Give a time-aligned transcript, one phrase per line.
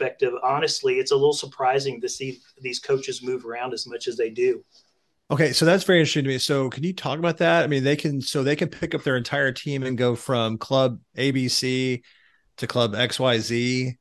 [0.00, 4.16] perspective, honestly, it's a little surprising to see these coaches move around as much as
[4.16, 4.64] they do.
[5.30, 6.38] Okay, so that's very interesting to me.
[6.38, 7.62] So, can you talk about that?
[7.62, 10.58] I mean, they can so they can pick up their entire team and go from
[10.58, 12.02] club ABC
[12.56, 13.96] to club XYZ,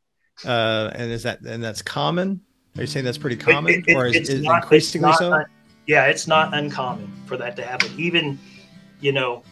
[0.45, 2.41] uh, and is that and that's common?
[2.77, 5.19] Are you saying that's pretty common, it, it, or is, it's is not, increasingly it's
[5.19, 5.29] so?
[5.29, 5.47] not,
[5.85, 7.91] yeah, it's not uncommon for that to happen.
[7.97, 8.39] Even,
[9.01, 9.43] you know,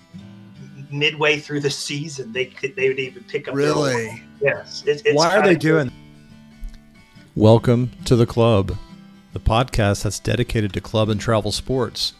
[0.90, 3.54] midway through the season, they could they would even pick up.
[3.54, 4.24] Really?
[4.42, 4.84] Yes.
[4.88, 5.92] It, it's Why are they doing?
[7.38, 8.76] Welcome to the club,
[9.34, 12.14] the podcast that's dedicated to club and travel sports.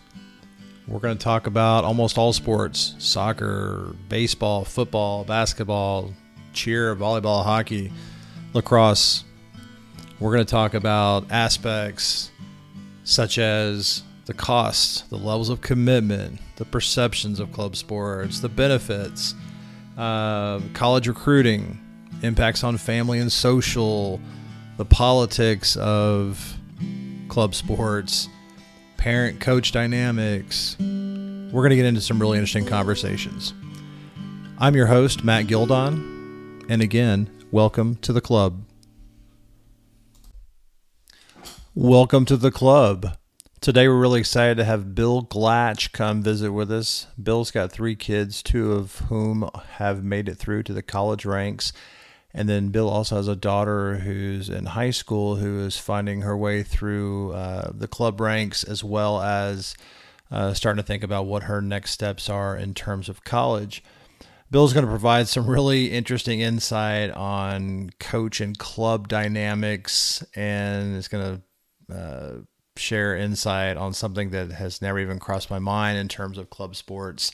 [0.88, 6.14] We're going to talk about almost all sports soccer, baseball, football, basketball,
[6.54, 7.92] cheer, volleyball, hockey,
[8.54, 9.24] lacrosse.
[10.20, 12.30] We're going to talk about aspects
[13.04, 19.34] such as the costs, the levels of commitment, the perceptions of club sports, the benefits,
[19.98, 21.80] uh, college recruiting,
[22.22, 24.22] impacts on family and social,
[24.78, 26.56] the politics of
[27.30, 28.30] club sports,
[28.98, 30.78] parent coach dynamics.
[30.80, 33.56] We're going to get into some really interesting conversations.
[34.60, 38.62] I'm your host, Matt Gildon, and again, welcome to the club.
[41.74, 43.18] Welcome to the club.
[43.60, 47.08] Today, we're really excited to have Bill Glatch come visit with us.
[47.22, 51.74] Bill's got three kids, two of whom have made it through to the college ranks.
[52.38, 56.38] And then Bill also has a daughter who's in high school who is finding her
[56.38, 59.76] way through uh, the club ranks as well as
[60.30, 63.84] uh, starting to think about what her next steps are in terms of college.
[64.52, 71.08] Bill's going to provide some really interesting insight on coach and club dynamics and is
[71.08, 71.42] going
[71.90, 72.34] to uh,
[72.76, 76.76] share insight on something that has never even crossed my mind in terms of club
[76.76, 77.32] sports.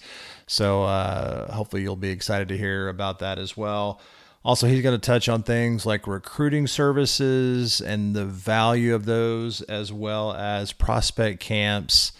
[0.47, 3.99] So uh, hopefully you'll be excited to hear about that as well.
[4.45, 9.61] Also, he's going to touch on things like recruiting services and the value of those,
[9.63, 12.11] as well as prospect camps,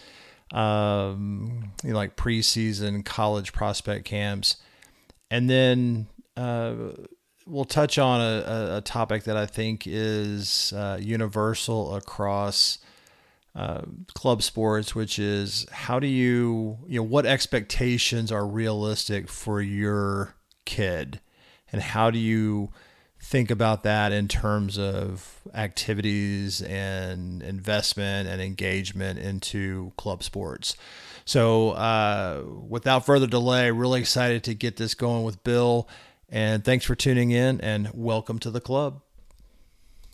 [0.50, 4.56] um, you know, like preseason college prospect camps.
[5.30, 6.74] And then uh,
[7.46, 12.78] we'll touch on a, a, topic that I think is uh, universal across
[13.54, 13.82] uh,
[14.14, 20.34] club sports, which is how do you, you know, what expectations are realistic for your
[20.64, 21.20] kid?
[21.74, 22.70] And how do you
[23.18, 30.76] think about that in terms of activities and investment and engagement into club sports.
[31.24, 35.88] So, uh, without further delay, really excited to get this going with Bill.
[36.28, 39.00] And thanks for tuning in and welcome to the club.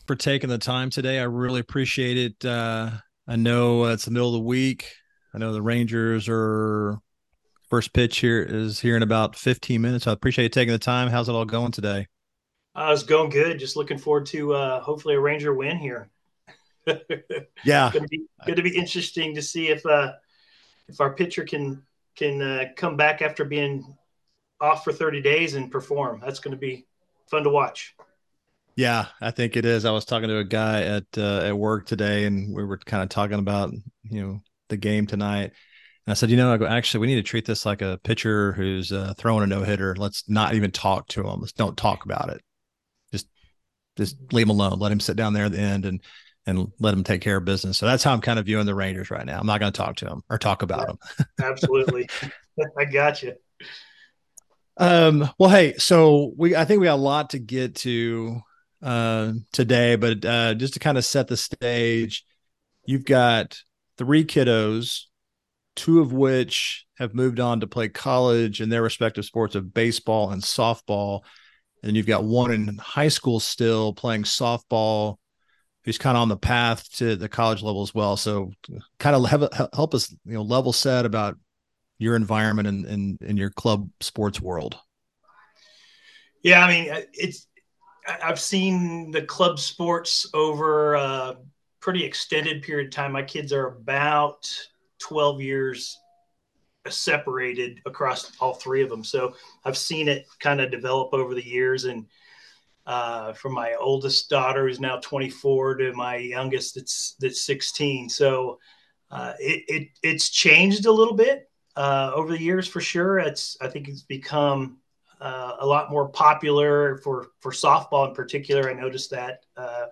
[0.06, 2.43] For taking the time today, I really appreciate it.
[2.43, 2.91] Uh,
[3.28, 4.94] I know it's the middle of the week.
[5.34, 7.03] I know the Rangers are
[7.70, 10.08] First pitch here is here in about 15 minutes.
[10.08, 11.08] I appreciate you taking the time.
[11.08, 12.08] How's it all going today?
[12.75, 13.60] Uh, it's going good.
[13.60, 16.10] Just looking forward to uh, hopefully a Ranger win here.
[17.64, 20.14] yeah, going to be going to be interesting to see if uh,
[20.88, 21.84] if our pitcher can
[22.16, 23.97] can uh, come back after being
[24.60, 26.20] off for 30 days and perform.
[26.25, 26.87] That's going to be
[27.31, 27.94] fun to watch.
[28.75, 29.84] Yeah, I think it is.
[29.84, 33.04] I was talking to a guy at uh, at work today, and we were kind
[33.04, 35.52] of talking about you know the game tonight
[36.06, 38.00] and I said, you know, I go, actually, we need to treat this like a
[38.03, 39.94] pitcher who's uh, throwing a no hitter.
[39.97, 41.41] Let's not even talk to him.
[41.41, 42.41] Let's don't talk about it.
[43.12, 43.28] Just,
[43.97, 44.78] just leave him alone.
[44.78, 46.00] Let him sit down there at the end and
[46.47, 47.78] and let him take care of business.
[47.78, 49.38] So that's how I'm kind of viewing the Rangers right now.
[49.38, 51.27] I'm not going to talk to him or talk about yeah, them.
[51.53, 52.09] absolutely,
[52.78, 53.34] I got you.
[54.78, 55.28] Um.
[55.38, 55.75] Well, hey.
[55.77, 58.41] So we, I think we got a lot to get to
[58.82, 62.25] uh, today, but uh, just to kind of set the stage,
[62.87, 63.61] you've got
[63.99, 65.05] three kiddos
[65.81, 70.31] two of which have moved on to play college in their respective sports of baseball
[70.31, 71.23] and softball.
[71.83, 75.17] And you've got one in high school still playing softball,
[75.85, 78.19] who's kind of on the path to the college level as well.
[78.19, 78.53] So,
[78.99, 81.39] kind of have, help us, you know, level set about
[81.97, 84.77] your environment and in, in, in your club sports world.
[86.43, 87.47] Yeah, I mean, uh, it's
[88.23, 91.37] I've seen the club sports over a
[91.81, 93.12] pretty extended period of time.
[93.12, 94.47] My kids are about
[95.00, 95.99] 12 years
[96.88, 99.05] separated across all three of them.
[99.05, 101.85] So I've seen it kind of develop over the years.
[101.85, 102.06] And
[102.87, 108.08] uh, from my oldest daughter, who's now 24, to my youngest, that's that's 16.
[108.08, 108.58] So
[109.11, 113.19] uh, it, it it's changed a little bit uh, over the years for sure.
[113.19, 114.79] It's I think it's become
[115.20, 118.70] uh, a lot more popular for for softball in particular.
[118.70, 119.87] I noticed that uh,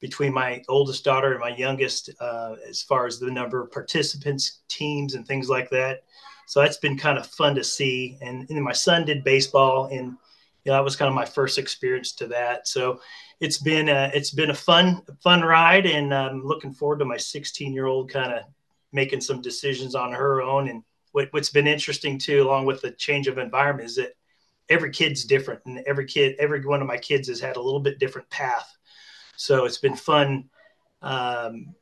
[0.00, 4.60] between my oldest daughter and my youngest uh, as far as the number of participants,
[4.68, 6.04] teams, and things like that.
[6.46, 8.16] So that's been kind of fun to see.
[8.22, 10.16] And, and my son did baseball, and
[10.64, 12.66] you know, that was kind of my first experience to that.
[12.68, 13.00] So
[13.40, 17.16] it's been a, it's been a fun fun ride, and I'm looking forward to my
[17.16, 18.44] 16 year old kind of
[18.92, 20.68] making some decisions on her own.
[20.68, 24.12] And what, what's been interesting too, along with the change of environment, is that
[24.68, 27.80] every kid's different, and every kid, every one of my kids has had a little
[27.80, 28.77] bit different path.
[29.38, 30.50] So it's been fun
[31.00, 31.74] um,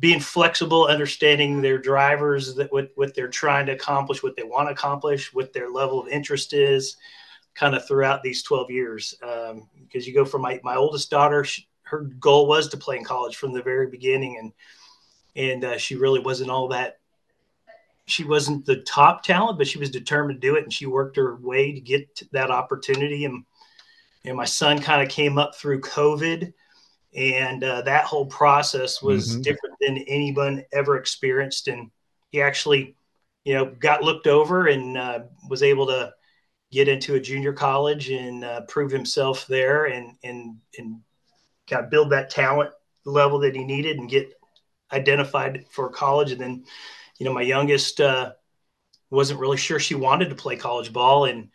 [0.00, 4.68] being flexible, understanding their drivers, that what, what they're trying to accomplish, what they want
[4.68, 6.96] to accomplish, what their level of interest is,
[7.54, 9.14] kind of throughout these 12 years.
[9.22, 12.96] Um, because you go from my, my oldest daughter, she, her goal was to play
[12.96, 14.52] in college from the very beginning, and
[15.36, 16.98] and uh, she really wasn't all that.
[18.06, 21.16] She wasn't the top talent, but she was determined to do it, and she worked
[21.16, 23.24] her way to get that opportunity.
[23.24, 23.44] And
[24.24, 26.52] and my son kind of came up through COVID
[27.14, 29.42] and uh, that whole process was mm-hmm.
[29.42, 31.68] different than anyone ever experienced.
[31.68, 31.90] And
[32.30, 32.96] he actually
[33.44, 36.12] you know got looked over and uh, was able to
[36.72, 41.00] get into a junior college and uh, prove himself there and and and
[41.68, 42.70] kind of build that talent
[43.04, 44.32] level that he needed and get
[44.92, 46.32] identified for college.
[46.32, 46.64] And then
[47.18, 48.32] you know my youngest uh,
[49.10, 51.26] wasn't really sure she wanted to play college ball.
[51.26, 51.50] And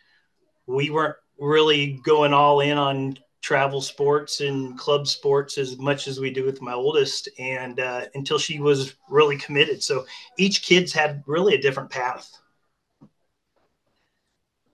[0.65, 6.19] we weren't really going all in on travel sports and club sports as much as
[6.19, 9.81] we do with my oldest and uh, until she was really committed.
[9.81, 10.05] So
[10.37, 12.29] each kid's had really a different path.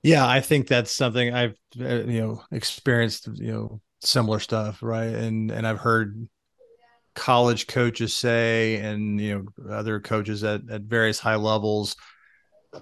[0.03, 5.07] Yeah i think that's something i've uh, you know experienced you know similar stuff right?
[5.07, 6.27] And and i've heard
[7.15, 11.95] college coaches say and you know other coaches at, at various high levels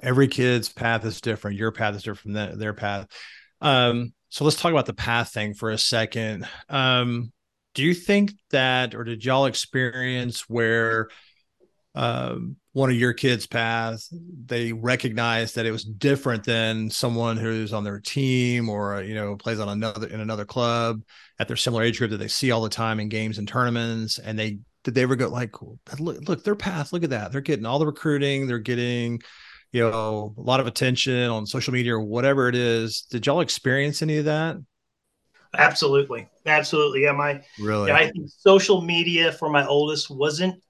[0.01, 1.57] every kid's path is different.
[1.57, 3.07] Your path is different from their, their path.
[3.62, 6.47] Um so let's talk about the path thing for a second.
[6.68, 7.31] Um,
[7.75, 11.09] do you think that, or did y'all experience where
[11.94, 17.74] um, one of your kids' path, they recognized that it was different than someone who's
[17.74, 21.03] on their team or you know plays on another in another club
[21.38, 24.18] at their similar age group that they see all the time in games and tournaments,
[24.18, 25.62] and they did they ever go like,
[26.00, 29.21] look, look their path, look at that, they're getting all the recruiting, they're getting
[29.73, 33.01] you know a lot of attention on social media or whatever it is.
[33.11, 34.55] Did y'all experience any of that?
[35.55, 36.29] Absolutely.
[36.45, 37.03] Absolutely.
[37.03, 37.89] Yeah my really?
[37.89, 40.61] yeah, i think social media for my oldest wasn't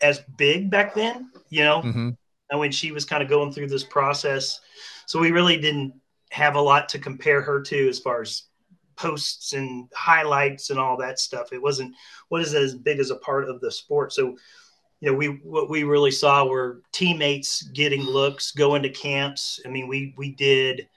[0.00, 1.82] as big back then you know?
[1.82, 2.10] Mm-hmm.
[2.50, 4.60] and when she was kind of going through this process.
[5.06, 5.94] So we really didn't
[6.30, 8.44] have a lot to compare her to as far as
[8.96, 11.52] posts and highlights and all that stuff.
[11.52, 11.94] It wasn't
[12.28, 14.12] what is as big as a part of the sport.
[14.12, 14.36] So
[15.00, 19.60] you know, we what we really saw were teammates getting looks, going to camps.
[19.64, 20.88] I mean, we we did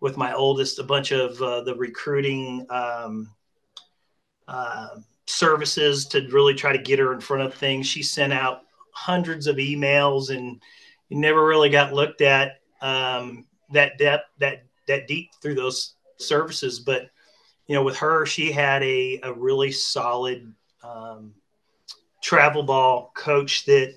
[0.00, 3.28] with my oldest a bunch of uh, the recruiting um,
[4.48, 4.96] uh,
[5.26, 7.86] services to really try to get her in front of things.
[7.86, 8.62] She sent out
[8.92, 10.62] hundreds of emails and
[11.10, 16.80] never really got looked at um, that depth that that deep through those services.
[16.80, 17.10] But
[17.66, 21.34] you know, with her, she had a a really solid um,
[22.20, 23.94] travel ball coach that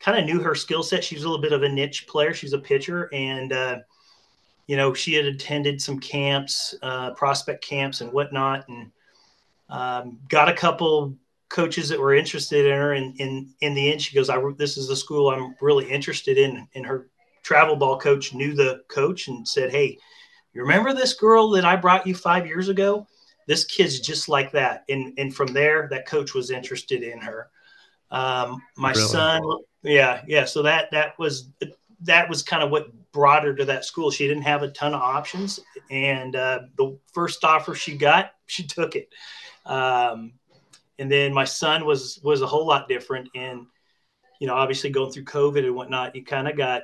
[0.00, 1.04] kind of knew her skill set.
[1.04, 2.32] She was a little bit of a niche player.
[2.32, 3.78] She was a pitcher, and uh,
[4.66, 8.90] you know she had attended some camps, uh, prospect camps, and whatnot, and
[9.68, 11.16] um, got a couple
[11.48, 12.92] coaches that were interested in her.
[12.92, 16.38] And in in the end, she goes, "I this is the school I'm really interested
[16.38, 17.08] in." And her
[17.42, 19.98] travel ball coach knew the coach and said, "Hey,
[20.54, 23.06] you remember this girl that I brought you five years ago?"
[23.46, 27.50] This kid's just like that, and and from there, that coach was interested in her.
[28.10, 29.02] Um, my really?
[29.02, 29.42] son,
[29.82, 30.44] yeah, yeah.
[30.44, 31.50] So that that was
[32.02, 34.10] that was kind of what brought her to that school.
[34.10, 35.60] She didn't have a ton of options,
[35.90, 39.08] and uh, the first offer she got, she took it.
[39.66, 40.32] Um,
[40.98, 43.66] and then my son was was a whole lot different, and
[44.40, 46.82] you know, obviously going through COVID and whatnot, he kind of got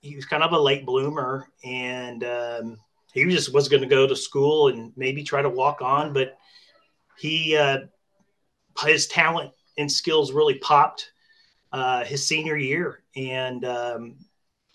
[0.00, 2.78] he was kind of a late bloomer, and um,
[3.12, 6.36] he just was going to go to school and maybe try to walk on, but
[7.18, 7.78] he uh,
[8.84, 11.12] his talent and skills really popped
[11.72, 13.02] uh, his senior year.
[13.16, 14.16] And um,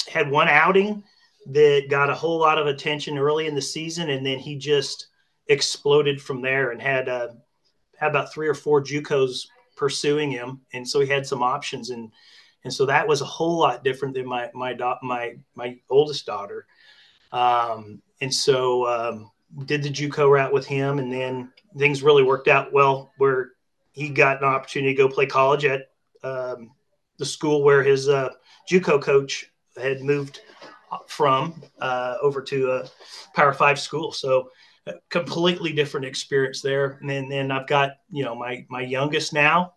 [0.08, 1.04] had one outing
[1.48, 5.08] that got a whole lot of attention early in the season, and then he just
[5.48, 7.30] exploded from there and had uh,
[7.98, 11.90] had about three or four JUCOs pursuing him, and so he had some options.
[11.90, 12.12] And
[12.64, 16.66] and so that was a whole lot different than my my my my oldest daughter,
[17.32, 19.32] um, and so um,
[19.66, 23.52] did the JUCO route with him, and then things really worked out well where
[23.98, 25.90] he got an opportunity to go play college at
[26.24, 26.70] um,
[27.18, 28.30] the school where his uh,
[28.70, 30.42] JUCO coach had moved
[31.08, 32.90] from uh, over to a
[33.36, 34.12] Power Five school.
[34.12, 34.52] So
[34.86, 37.00] a completely different experience there.
[37.02, 39.74] And then, then I've got you know my my youngest now.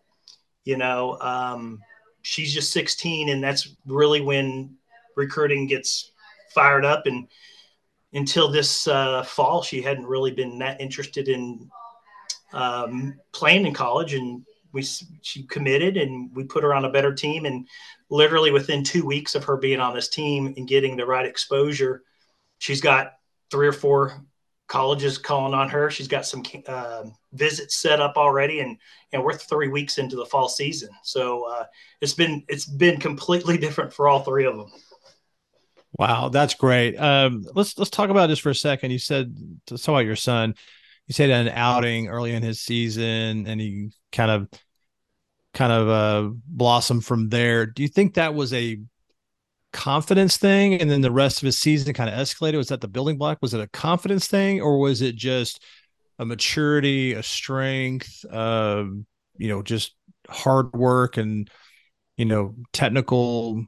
[0.64, 1.80] You know, um,
[2.20, 4.76] she's just 16, and that's really when
[5.16, 6.12] recruiting gets
[6.54, 7.06] fired up.
[7.06, 7.26] And
[8.12, 11.70] until this uh, fall, she hadn't really been that interested in
[12.52, 17.14] um, playing in college, and we she committed, and we put her on a better
[17.14, 17.44] team.
[17.44, 17.68] And
[18.08, 22.02] literally within two weeks of her being on this team and getting the right exposure,
[22.58, 23.14] she's got
[23.50, 24.24] three or four
[24.70, 25.90] colleges calling on her.
[25.90, 28.78] She's got some uh, visits set up already, and
[29.12, 30.90] and we're three weeks into the fall season.
[31.02, 31.64] So uh,
[32.00, 34.70] it's been it's been completely different for all three of them.
[35.98, 36.96] Wow, that's great.
[36.96, 38.92] Um, let's let's talk about this for a second.
[38.92, 39.34] You said
[39.66, 40.54] to talk about your son.
[41.10, 44.48] You said an outing early in his season, and he kind of
[45.52, 47.66] kind of uh, blossomed from there.
[47.66, 48.78] Do you think that was a
[49.72, 52.58] confidence thing, and then the rest of his season kind of escalated?
[52.58, 53.38] Was that the building block?
[53.42, 55.60] Was it a confidence thing, or was it just
[56.20, 58.84] a maturity, a strength, uh,
[59.36, 59.96] you know, just
[60.28, 61.50] hard work and
[62.18, 63.64] you know technical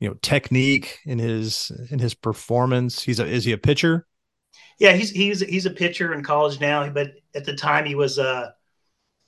[0.00, 4.06] you know technique in his in his performance he's a is he a pitcher
[4.78, 8.18] yeah he's he's he's a pitcher in college now but at the time he was
[8.18, 8.50] uh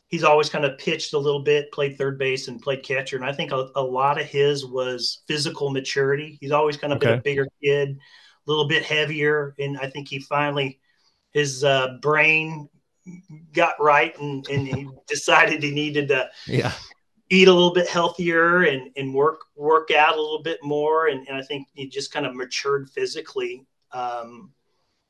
[0.08, 3.24] he's always kind of pitched a little bit played third base and played catcher and
[3.24, 7.10] i think a, a lot of his was physical maturity he's always kind of okay.
[7.10, 10.80] been a bigger kid a little bit heavier and i think he finally
[11.32, 12.68] his uh, brain
[13.52, 16.72] got right and, and he decided he needed to yeah
[17.30, 21.26] eat a little bit healthier and, and work work out a little bit more and,
[21.28, 23.66] and I think he just kind of matured physically.
[23.92, 24.52] Um,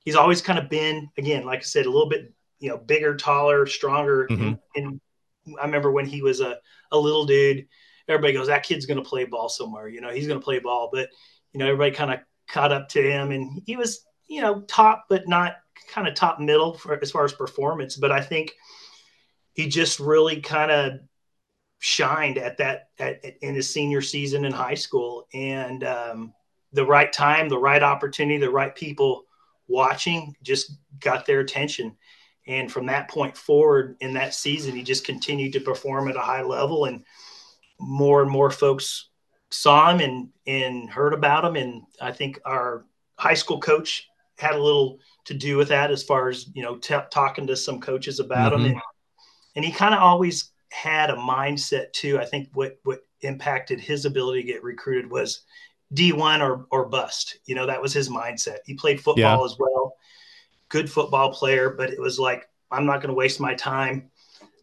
[0.09, 3.15] he's always kind of been again, like I said, a little bit you know bigger,
[3.15, 4.27] taller, stronger.
[4.31, 4.43] Mm-hmm.
[4.43, 5.01] And, and,
[5.61, 6.59] I remember when he was a,
[6.93, 7.67] a little dude,
[8.09, 9.87] everybody goes, that kid's going to play ball somewhere.
[9.89, 11.11] You know, he's going to play ball, but
[11.53, 15.05] you know everybody kind of caught up to him, and he was you know top,
[15.11, 15.57] but not
[15.93, 17.97] kind of top middle for as far as performance.
[17.97, 18.55] But I think
[19.53, 21.01] he just really kind of
[21.81, 26.33] shined at that at, in his senior season in high school and um,
[26.73, 29.25] the right time the right opportunity the right people
[29.69, 31.97] watching just got their attention
[32.47, 36.21] and from that point forward in that season he just continued to perform at a
[36.21, 37.05] high level and
[37.79, 39.09] more and more folks
[39.51, 42.85] saw him and and heard about him and i think our
[43.17, 44.09] high school coach
[44.39, 47.57] had a little to do with that as far as you know t- talking to
[47.57, 48.65] some coaches about mm-hmm.
[48.65, 48.83] him and,
[49.57, 52.19] and he kind of always had a mindset too.
[52.19, 55.43] I think what what impacted his ability to get recruited was
[55.95, 57.39] D1 or or bust.
[57.47, 58.59] You know, that was his mindset.
[58.65, 59.45] He played football yeah.
[59.45, 59.95] as well.
[60.69, 64.11] Good football player, but it was like I'm not going to waste my time,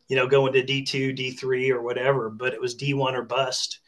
[0.08, 3.80] you know, going to D2, D3 or whatever, but it was D1 or bust.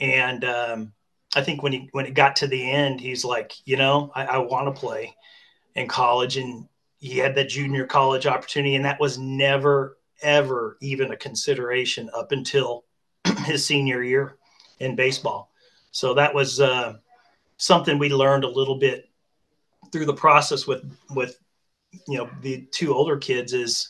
[0.00, 0.92] And um,
[1.36, 4.24] I think when he when it got to the end, he's like, you know, I,
[4.24, 5.14] I want to play
[5.74, 6.66] in college and
[6.98, 12.32] he had that junior college opportunity and that was never ever even a consideration up
[12.32, 12.84] until
[13.44, 14.36] his senior year
[14.80, 15.47] in baseball.
[15.90, 16.94] So that was uh,
[17.56, 19.08] something we learned a little bit
[19.92, 21.38] through the process with with
[22.06, 23.88] you know the two older kids is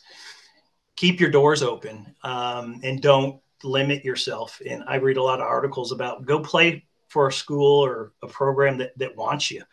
[0.95, 4.61] keep your doors open um, and don't limit yourself.
[4.67, 8.27] And I read a lot of articles about go play for a school or a
[8.27, 9.63] program that that wants you.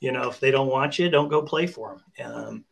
[0.00, 2.32] You know, if they don't want you, don't go play for them.
[2.32, 2.64] Um,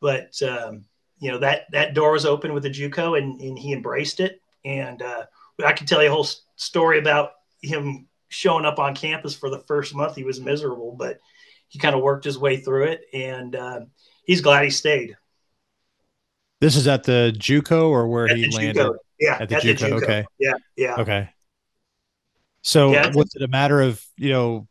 [0.00, 0.84] but um,
[1.18, 4.40] you know that that door was open with the JUCO, and, and he embraced it.
[4.64, 5.24] And uh,
[5.64, 9.60] I can tell you a whole story about him showing up on campus for the
[9.60, 10.16] first month.
[10.16, 11.18] He was miserable, but
[11.68, 13.80] he kind of worked his way through it, and uh,
[14.24, 15.16] he's glad he stayed.
[16.60, 18.76] This is at the JUCO or where at he landed?
[18.76, 18.94] JUCO.
[19.20, 19.78] Yeah, at the, at JUCO.
[19.78, 20.02] the JUCO.
[20.02, 20.24] Okay.
[20.38, 20.94] Yeah, yeah.
[20.96, 21.30] Okay.
[22.62, 24.68] So yeah, was it a matter of you know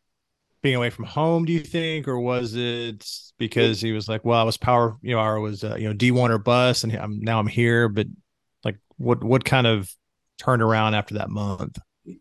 [0.63, 1.45] being away from home?
[1.45, 3.05] Do you think, or was it
[3.37, 5.93] because he was like, well, I was power, you know, I was, uh, you know,
[5.93, 8.07] D1 or bus and I'm now I'm here, but
[8.63, 9.93] like what, what kind of
[10.39, 11.77] turned around after that month?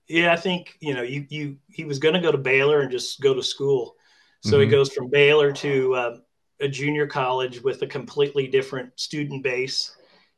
[0.09, 2.91] Yeah, I think, you know, you, you, he was going to go to Baylor and
[2.91, 3.97] just go to school.
[4.41, 4.61] So mm-hmm.
[4.63, 6.17] he goes from Baylor to uh,
[6.61, 9.97] a junior college with a completely different student base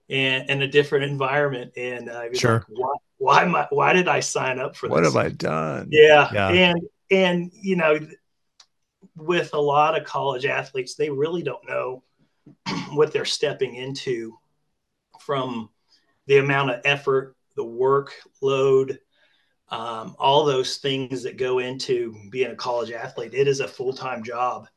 [0.09, 1.73] and, and a different environment.
[1.77, 2.65] And uh, sure.
[2.69, 5.15] Like, why, why, am I, why did I sign up for what this?
[5.15, 5.89] What have I done?
[5.91, 6.31] Yeah.
[6.33, 6.49] yeah.
[6.49, 7.99] And, and, you know,
[9.17, 12.03] with a lot of college athletes, they really don't know
[12.93, 14.37] what they're stepping into
[15.21, 15.69] from
[16.27, 18.99] the amount of effort, the workload,
[19.75, 23.35] um, all those things that go into being a college athlete.
[23.35, 24.69] It is a full time job.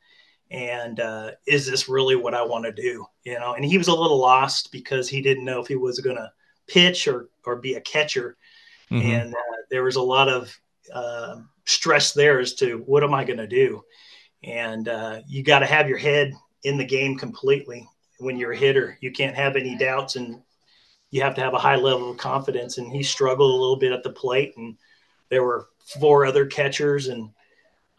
[0.50, 3.06] And uh, is this really what I want to do?
[3.24, 6.00] You know, and he was a little lost because he didn't know if he was
[6.00, 6.32] going to
[6.68, 8.38] pitch or or be a catcher.
[8.90, 9.08] Mm-hmm.
[9.08, 10.58] And uh, there was a lot of
[10.94, 13.84] uh, stress there as to what am I going to do?
[14.44, 17.88] and uh, you got to have your head in the game completely
[18.20, 18.98] when you're a hitter.
[19.02, 20.42] You can't have any doubts, and
[21.12, 22.78] you have to have a high level of confidence.
[22.78, 24.78] And he struggled a little bit at the plate, and
[25.30, 25.68] there were
[26.00, 27.30] four other catchers, and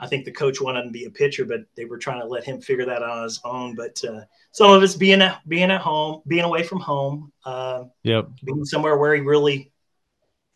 [0.00, 2.26] I think the coach wanted him to be a pitcher, but they were trying to
[2.26, 3.74] let him figure that out on his own.
[3.74, 7.84] But uh, some of it's being at being at home, being away from home, uh,
[8.02, 9.72] yep, being somewhere where he really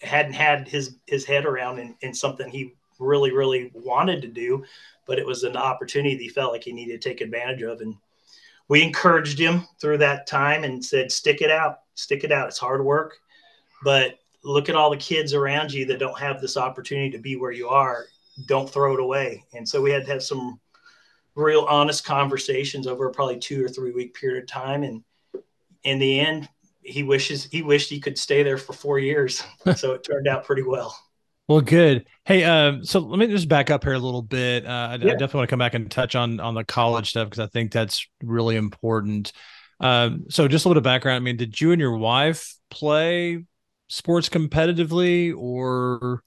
[0.00, 4.64] hadn't had his his head around in, in something he really really wanted to do,
[5.06, 7.80] but it was an opportunity that he felt like he needed to take advantage of,
[7.80, 7.96] and
[8.68, 12.48] we encouraged him through that time and said, "Stick it out, stick it out.
[12.48, 13.18] It's hard work,
[13.82, 17.36] but look at all the kids around you that don't have this opportunity to be
[17.36, 18.06] where you are
[18.46, 19.44] don't throw it away.
[19.54, 20.60] And so we had to have some
[21.34, 24.82] real honest conversations over probably two or three week period of time.
[24.82, 25.02] And
[25.84, 26.48] in the end,
[26.82, 29.42] he wishes he wished he could stay there for four years.
[29.76, 30.96] so it turned out pretty well.
[31.48, 32.06] Well, good.
[32.24, 34.64] Hey, um, so let me just back up here a little bit.
[34.64, 35.12] Uh, I, yeah.
[35.12, 37.48] I, definitely want to come back and touch on on the college stuff because I
[37.48, 39.32] think that's really important.
[39.80, 41.16] Um, so just a little bit of background.
[41.16, 43.44] I mean, did you and your wife play
[43.92, 46.22] sports competitively, or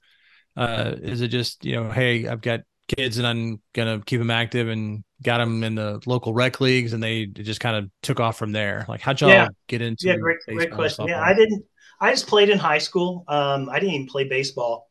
[0.56, 2.60] uh, is it just you know, hey, I've got
[2.96, 6.92] kids and I'm gonna keep them active and got them in the local rec leagues,
[6.92, 8.86] and they just kind of took off from there.
[8.88, 9.48] Like, how'd y'all yeah.
[9.66, 10.06] get into?
[10.06, 11.08] Yeah, great, great question.
[11.08, 11.64] Yeah, I didn't.
[12.00, 13.24] I just played in high school.
[13.26, 14.85] Um, I didn't even play baseball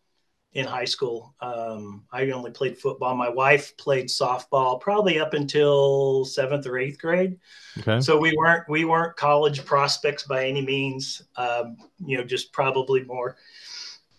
[0.56, 1.36] in high school.
[1.42, 3.14] Um, I only played football.
[3.14, 7.38] My wife played softball probably up until seventh or eighth grade.
[7.80, 8.00] Okay.
[8.00, 11.22] So we weren't we weren't college prospects by any means.
[11.36, 13.36] Um, you know, just probably more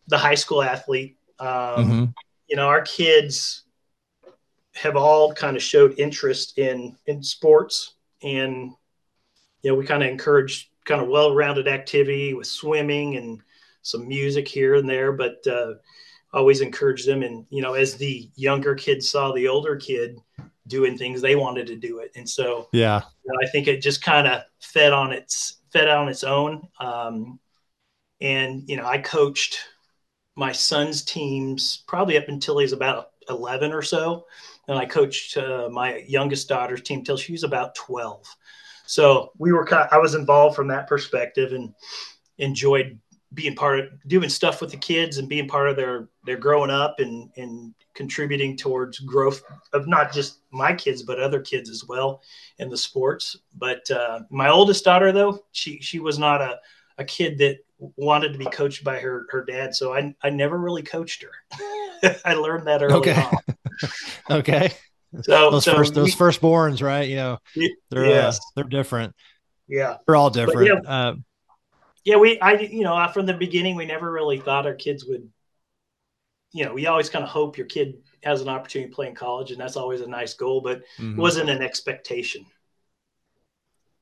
[0.09, 1.16] the high school athlete.
[1.38, 2.05] Um, mm-hmm.
[2.49, 3.64] You know, our kids
[4.75, 8.73] have all kind of showed interest in in sports, and
[9.62, 13.40] you know, we kind of encourage kind of well-rounded activity with swimming and
[13.83, 15.75] some music here and there, but uh,
[16.33, 17.23] always encourage them.
[17.23, 20.18] And you know, as the younger kids saw the older kid
[20.66, 23.83] doing things, they wanted to do it, and so yeah, you know, I think it
[23.83, 26.66] just kind of fed on its fed on its own.
[26.80, 27.38] Um,
[28.21, 29.59] and you know, I coached
[30.37, 34.26] my son's teams probably up until he's about 11 or so.
[34.68, 38.25] And I coached uh, my youngest daughter's team till she was about 12.
[38.87, 41.75] So we were, I was involved from that perspective and
[42.38, 42.99] enjoyed
[43.37, 46.71] being part of doing stuff with the kids and being part of their, their growing
[46.71, 51.84] up and, and contributing towards growth of not just my kids, but other kids as
[51.84, 52.23] well
[52.58, 53.37] in the sports.
[53.54, 56.58] But uh, my oldest daughter, though, she, she was not a,
[56.99, 57.58] a kid that
[57.97, 62.10] wanted to be coached by her her dad, so I I never really coached her.
[62.25, 63.23] I learned that early okay.
[63.23, 63.39] on.
[64.39, 64.73] okay.
[65.23, 67.08] So those so first those we, firstborns, right?
[67.08, 67.39] You know,
[67.91, 68.39] they're uh, yes.
[68.39, 69.15] uh, they're different.
[69.69, 70.69] Yeah, they're all different.
[70.69, 71.15] Yeah, uh,
[72.06, 75.28] yeah, we I you know from the beginning we never really thought our kids would.
[76.52, 79.14] You know, we always kind of hope your kid has an opportunity to play in
[79.14, 81.21] college, and that's always a nice goal, but mm-hmm.
[81.21, 82.47] wasn't an expectation.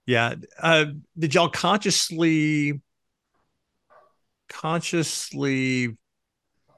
[0.06, 0.34] Yeah.
[0.60, 0.84] Uh,
[1.18, 2.82] did y'all consciously
[4.50, 5.96] consciously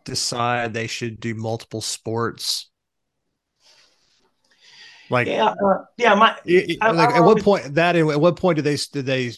[0.04, 2.70] decide they should do multiple sports?
[5.10, 6.14] Like yeah, uh, yeah.
[6.14, 9.32] My like I, I at what point that at what point did they did they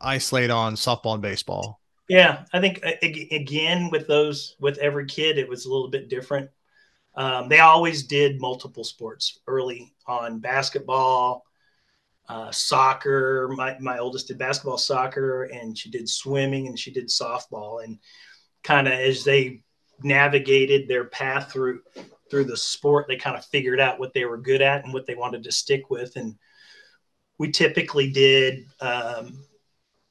[0.00, 1.80] isolate on softball and baseball?
[2.08, 2.78] Yeah, I think
[3.32, 6.50] again with those with every kid it was a little bit different.
[7.16, 11.44] Um, they always did multiple sports early on basketball,
[12.28, 13.48] uh, soccer.
[13.56, 17.82] My, my oldest did basketball, soccer, and she did swimming and she did softball.
[17.82, 17.98] And
[18.62, 19.62] kind of as they
[20.02, 21.80] navigated their path through
[22.30, 25.06] through the sport, they kind of figured out what they were good at and what
[25.06, 26.16] they wanted to stick with.
[26.16, 26.36] And
[27.38, 29.45] we typically did um,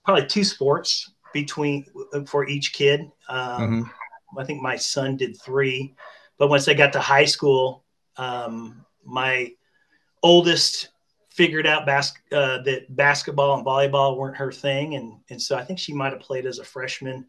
[0.06, 1.86] probably two sports between
[2.28, 3.02] for each kid.
[3.28, 4.40] Um, mm-hmm.
[4.40, 5.96] I think my son did three,
[6.38, 7.84] but once they got to high school,
[8.18, 9.52] um, my
[10.24, 10.90] oldest
[11.30, 15.64] figured out bas- uh, that basketball and volleyball weren't her thing, and and so I
[15.64, 17.26] think she might have played as a freshman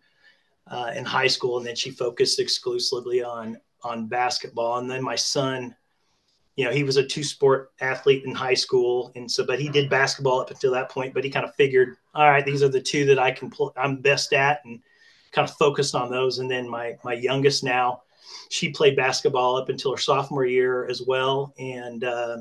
[0.68, 4.78] uh, in high school, and then she focused exclusively on on basketball.
[4.78, 5.74] And then my son,
[6.56, 9.68] you know, he was a two sport athlete in high school, and so but he
[9.68, 11.14] did basketball up until that point.
[11.14, 13.74] But he kind of figured, all right, these are the two that I can pl-
[13.76, 14.80] I'm best at, and
[15.32, 16.38] kind of focused on those.
[16.38, 18.02] And then my my youngest now,
[18.48, 22.38] she played basketball up until her sophomore year as well, and uh,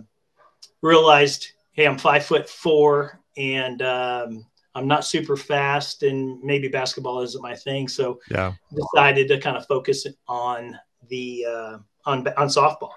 [0.82, 7.21] realized hey, I'm five foot four and um, I'm not super fast, and maybe basketball
[7.21, 7.88] isn't my thing.
[7.88, 10.78] So yeah, decided to kind of focus on
[11.10, 12.91] the uh, on on softball.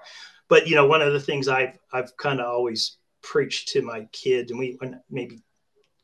[0.48, 4.06] But you know, one of the things I've I've kind of always preached to my
[4.12, 4.78] kids, and we
[5.10, 5.42] maybe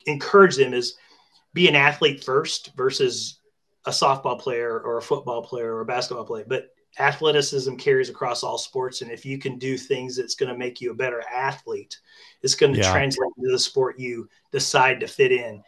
[0.07, 0.95] encourage them is
[1.53, 3.41] be an athlete first versus
[3.87, 6.45] a softball player or a football player or a basketball player.
[6.47, 10.57] But athleticism carries across all sports and if you can do things that's going to
[10.57, 11.99] make you a better athlete
[12.43, 12.93] it's going to yeah.
[12.93, 15.63] translate to the sport you decide to fit in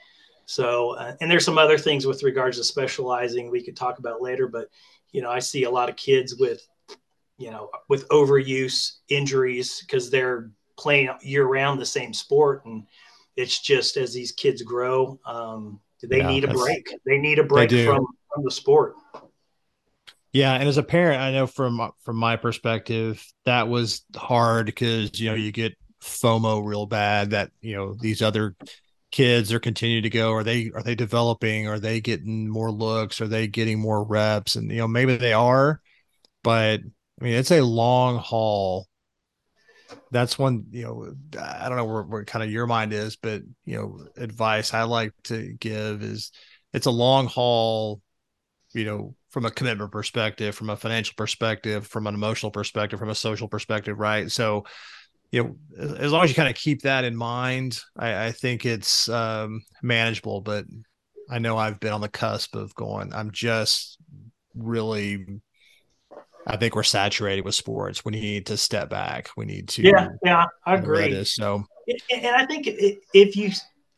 [0.45, 4.23] so uh, and there's some other things with regards to specializing we could talk about
[4.23, 4.69] later but
[5.11, 6.65] you know i see a lot of kids with
[7.39, 12.65] you know, with overuse, injuries, because they're playing year round the same sport.
[12.65, 12.87] And
[13.37, 16.89] it's just as these kids grow, um, they yeah, need a break.
[17.07, 18.95] They need a break from, from the sport.
[20.33, 25.19] Yeah, and as a parent, I know from from my perspective that was hard because
[25.19, 28.55] you know you get FOMO real bad that you know these other
[29.11, 33.21] kids are continuing to go are they are they developing are they getting more looks
[33.21, 35.81] are they getting more reps and you know maybe they are
[36.43, 36.81] but
[37.21, 38.87] i mean it's a long haul
[40.11, 43.43] that's one you know i don't know where, where kind of your mind is but
[43.65, 46.33] you know advice i like to give is
[46.73, 48.01] it's a long haul
[48.73, 53.11] you know from a commitment perspective from a financial perspective from an emotional perspective from
[53.11, 54.65] a social perspective right so
[55.31, 55.57] you know,
[55.99, 59.63] as long as you kind of keep that in mind, I, I think it's um,
[59.83, 60.41] manageable.
[60.41, 60.67] But
[61.29, 63.13] I know I've been on the cusp of going.
[63.13, 63.99] I'm just
[64.55, 65.27] really.
[66.47, 68.05] I think we're saturated with sports.
[68.05, 69.31] We need to step back.
[69.37, 69.83] We need to.
[69.83, 71.13] Yeah, yeah, I agree.
[71.13, 71.65] This, so,
[72.11, 73.51] and I think if you,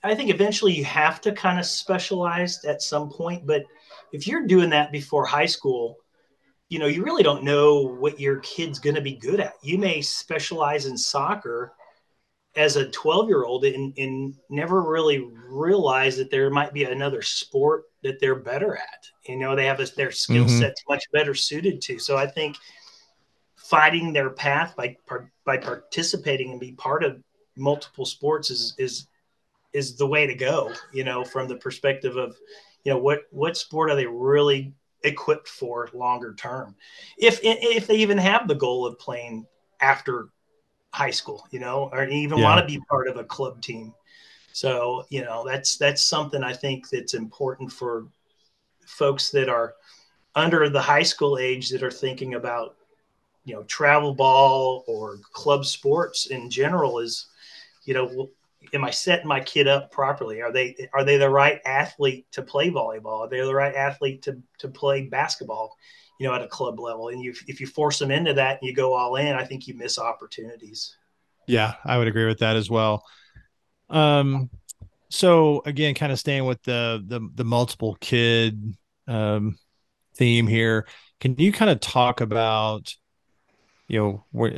[0.02, 3.46] I think eventually you have to kind of specialize at some point.
[3.46, 3.64] But
[4.12, 5.96] if you're doing that before high school,
[6.70, 9.54] you know, you really don't know what your kid's going to be good at.
[9.62, 11.72] You may specialize in soccer
[12.56, 17.22] as a 12 year old and, and never really realize that there might be another
[17.22, 19.06] sport that they're better at.
[19.26, 20.58] You know, they have a, their skill mm-hmm.
[20.58, 21.98] set's much better suited to.
[21.98, 22.56] So I think
[23.56, 24.96] finding their path by
[25.44, 27.22] by participating and be part of
[27.56, 29.08] multiple sports is is
[29.72, 30.72] is the way to go.
[30.92, 32.36] You know, from the perspective of
[32.84, 34.72] you know what what sport are they really
[35.04, 36.74] equipped for longer term
[37.18, 39.46] if if they even have the goal of playing
[39.80, 40.30] after
[40.92, 42.44] high school you know or even yeah.
[42.44, 43.92] want to be part of a club team
[44.52, 48.06] so you know that's that's something i think that's important for
[48.86, 49.74] folks that are
[50.34, 52.76] under the high school age that are thinking about
[53.44, 57.26] you know travel ball or club sports in general is
[57.84, 58.30] you know
[58.72, 60.42] am I setting my kid up properly?
[60.42, 63.20] Are they are they the right athlete to play volleyball?
[63.20, 65.76] Are they the right athlete to to play basketball?
[66.18, 68.68] You know, at a club level, and you if you force them into that and
[68.68, 70.96] you go all in, I think you miss opportunities.
[71.46, 73.04] Yeah, I would agree with that as well.
[73.88, 74.50] Um,
[75.08, 78.76] so again, kind of staying with the the the multiple kid
[79.06, 79.56] um
[80.16, 80.86] theme here,
[81.20, 82.92] can you kind of talk about
[83.86, 84.50] you know where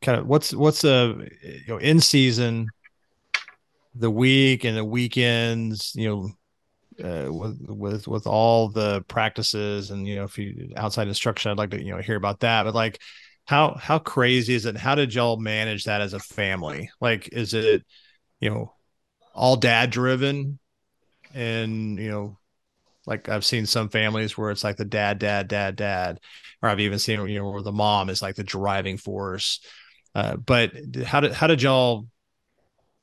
[0.00, 2.68] kind of what's what's a you know in season
[3.98, 6.30] the week and the weekends, you know,
[7.02, 11.58] uh, with with with all the practices and you know if you outside instruction, I'd
[11.58, 12.64] like to you know hear about that.
[12.64, 13.00] But like,
[13.44, 14.76] how how crazy is it?
[14.76, 16.90] How did y'all manage that as a family?
[17.00, 17.84] Like, is it
[18.40, 18.74] you know
[19.34, 20.58] all dad driven,
[21.34, 22.38] and you know
[23.06, 26.20] like I've seen some families where it's like the dad, dad, dad, dad,
[26.62, 29.60] or I've even seen you know where the mom is like the driving force.
[30.14, 30.72] Uh, but
[31.04, 32.06] how did how did y'all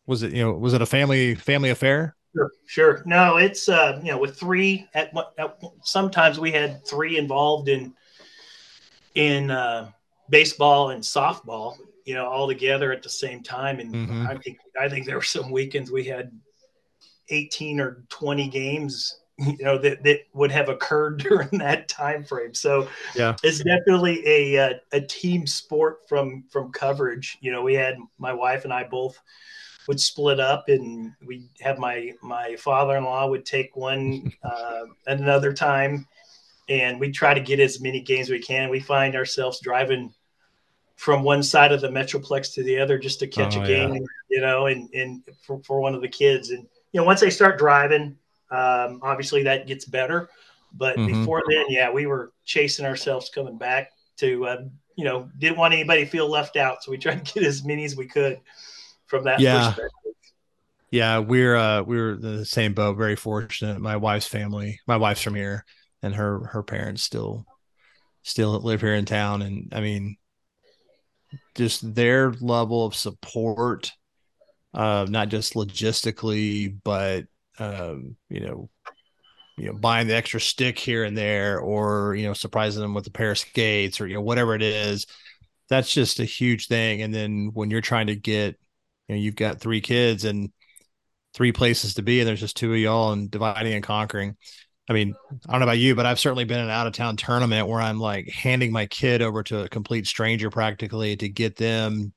[0.05, 3.03] was it you know was it a family family affair sure sure.
[3.05, 7.93] No it's uh you know with three at, at sometimes we had three involved in
[9.15, 9.89] in uh
[10.29, 13.79] baseball and softball you know all together at the same time.
[13.79, 14.27] And mm-hmm.
[14.27, 16.31] i think i think there were some weekends we had
[17.29, 22.53] 18 or 20 games you know that, that would have occurred during that time frame.
[22.53, 23.35] So yeah.
[23.43, 27.37] it's definitely a, a, a team sport from from coverage.
[27.41, 29.19] You know we had my wife and i both
[29.87, 36.07] would split up and we'd have my my father-in-law would take one uh, another time.
[36.67, 38.69] And we try to get as many games we can.
[38.69, 40.13] We find ourselves driving
[40.95, 43.93] from one side of the metroplex to the other just to catch oh, a game
[43.93, 43.99] yeah.
[44.29, 46.49] you know and and for, for one of the kids.
[46.49, 48.17] And you know once they start driving
[48.51, 50.29] um, obviously that gets better.
[50.73, 51.19] But mm-hmm.
[51.19, 54.63] before then yeah we were chasing ourselves coming back to uh,
[54.95, 56.83] you know didn't want anybody to feel left out.
[56.83, 58.39] So we tried to get as many as we could
[59.07, 59.67] from that yeah.
[59.67, 59.91] perspective.
[60.91, 62.97] Yeah, we're uh we're the same boat.
[62.97, 63.81] Very fortunate.
[63.81, 65.65] My wife's family, my wife's from here,
[66.01, 67.45] and her her parents still
[68.23, 69.41] still live here in town.
[69.41, 70.15] And I mean,
[71.55, 73.91] just their level of support,
[74.73, 77.25] uh, not just logistically, but
[77.59, 78.69] um, you know,
[79.57, 83.07] you know, buying the extra stick here and there, or you know, surprising them with
[83.07, 85.07] a pair of skates, or you know, whatever it is.
[85.67, 87.01] That's just a huge thing.
[87.01, 88.59] And then when you're trying to get
[89.07, 90.51] you know you've got three kids and
[91.33, 94.35] three places to be and there's just two of y'all and dividing and conquering
[94.89, 95.13] i mean
[95.47, 97.67] i don't know about you but i've certainly been in an out of town tournament
[97.67, 102.13] where i'm like handing my kid over to a complete stranger practically to get them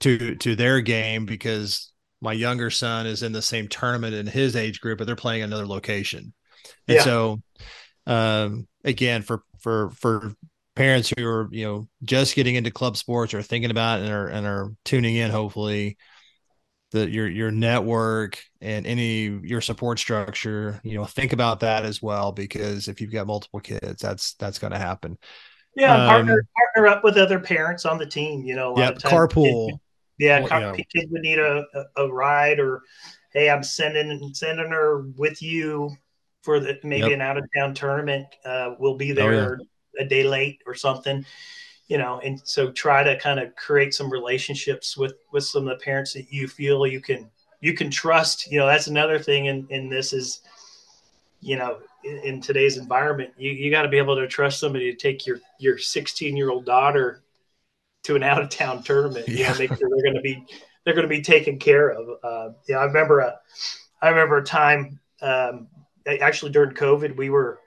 [0.00, 4.54] to to their game because my younger son is in the same tournament in his
[4.54, 6.32] age group but they're playing another location
[6.86, 7.02] and yeah.
[7.02, 7.40] so
[8.06, 10.32] um again for for for
[10.78, 14.28] parents who are you know just getting into club sports or thinking about and are
[14.28, 15.96] and are tuning in hopefully
[16.92, 22.00] the your your network and any your support structure you know think about that as
[22.00, 25.18] well because if you've got multiple kids that's that's going to happen
[25.74, 29.80] yeah um, partner partner up with other parents on the team you know yeah carpool
[30.20, 31.64] yeah well, kids would need a,
[31.96, 32.82] a, ride or
[33.32, 35.90] hey i'm sending sending her with you
[36.42, 37.12] for the maybe yep.
[37.14, 39.64] an out of town tournament uh, we'll be there oh, yeah.
[39.98, 41.24] A day late or something
[41.88, 45.76] you know and so try to kind of create some relationships with with some of
[45.76, 47.28] the parents that you feel you can
[47.60, 50.42] you can trust you know that's another thing in in this is
[51.40, 54.92] you know in, in today's environment you, you got to be able to trust somebody
[54.92, 57.22] to take your your 16 year old daughter
[58.04, 59.34] to an out of town tournament yeah.
[59.36, 60.44] you know make sure they're going to be
[60.84, 63.38] they're going to be taken care of uh, yeah i remember a
[64.02, 65.66] i remember a time um,
[66.20, 67.58] actually during covid we were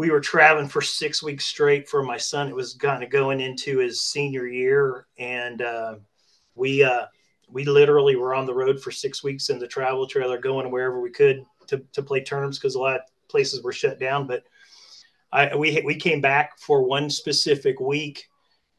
[0.00, 2.48] we were traveling for six weeks straight for my son.
[2.48, 5.96] It was kind of going into his senior year, and uh,
[6.54, 7.04] we uh,
[7.50, 11.02] we literally were on the road for six weeks in the travel trailer, going wherever
[11.02, 14.26] we could to, to play tournaments because a lot of places were shut down.
[14.26, 14.44] But
[15.32, 18.26] I, we we came back for one specific week.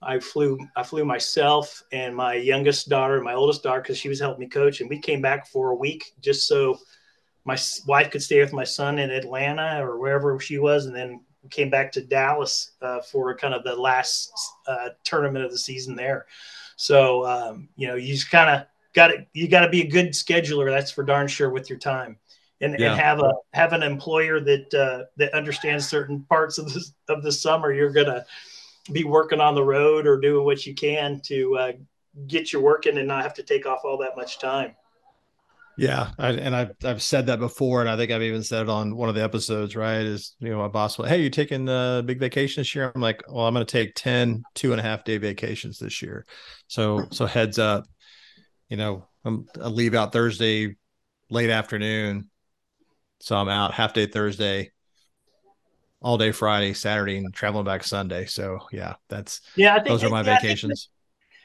[0.02, 4.10] I flew I flew myself and my youngest daughter, and my oldest daughter, because she
[4.10, 6.80] was helping me coach, and we came back for a week just so
[7.46, 11.22] my wife could stay with my son in Atlanta or wherever she was, and then
[11.50, 14.32] came back to Dallas uh, for kind of the last
[14.68, 16.28] uh, tournament of the season there.
[16.76, 19.88] So um, you know, you just kind of got to you got to be a
[19.88, 20.70] good scheduler.
[20.70, 22.18] That's for darn sure with your time,
[22.60, 22.92] and, yeah.
[22.92, 27.24] and have a have an employer that uh, that understands certain parts of the of
[27.24, 27.74] the summer.
[27.74, 28.26] You're gonna
[28.92, 31.72] be working on the road or doing what you can to uh,
[32.28, 34.76] get your work in and not have to take off all that much time.
[35.78, 38.70] Yeah, I, and I've I've said that before, and I think I've even said it
[38.70, 39.76] on one of the episodes.
[39.76, 40.02] Right?
[40.02, 42.92] Is you know my boss will, hey, you taking a big vacation this year?
[42.94, 46.02] I'm like, well, I'm going to take 10 two and a half day vacations this
[46.02, 46.26] year.
[46.68, 47.86] So so heads up,
[48.70, 50.76] you know, I'm, I leave out Thursday
[51.30, 52.30] late afternoon,
[53.20, 54.72] so I'm out half day Thursday,
[56.02, 58.26] all day Friday, Saturday, and traveling back Sunday.
[58.26, 60.90] So yeah, that's yeah, I think those are my yeah, vacations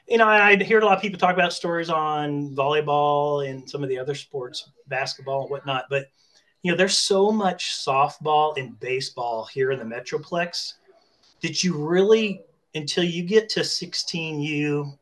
[0.07, 3.83] you know, I hear a lot of people talk about stories on volleyball and some
[3.83, 6.07] of the other sports, basketball and whatnot, but
[6.63, 10.73] you know, there's so much softball and baseball here in the Metroplex
[11.41, 12.41] that you really,
[12.73, 14.97] until you get to 16U,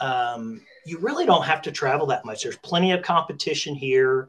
[0.00, 2.42] um, you really don't have to travel that much.
[2.42, 4.28] There's plenty of competition here.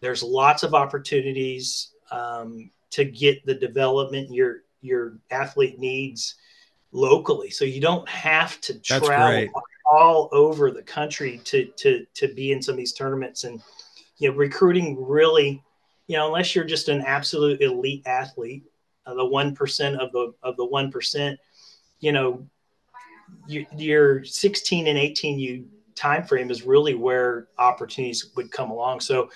[0.00, 6.36] There's lots of opportunities um, to get the development your your athlete needs
[6.92, 7.50] locally.
[7.50, 9.48] So you don't have to travel
[9.90, 13.44] all over the country to to to be in some of these tournaments.
[13.44, 13.60] And
[14.18, 15.62] you know recruiting really
[16.06, 18.64] you know unless you're just an absolute elite athlete
[19.06, 21.36] uh, the 1% of the of the 1%
[22.00, 22.46] you know
[23.46, 29.00] you, your 16 and 18U time frame is really where opportunities would come along.
[29.00, 29.30] So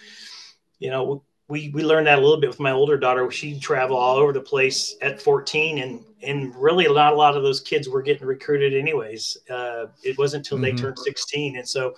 [0.78, 3.30] you know we we learned that a little bit with my older daughter.
[3.30, 7.42] She'd travel all over the place at 14, and and really not a lot of
[7.42, 9.36] those kids were getting recruited anyways.
[9.50, 10.74] Uh, it wasn't until mm-hmm.
[10.74, 11.94] they turned 16, and so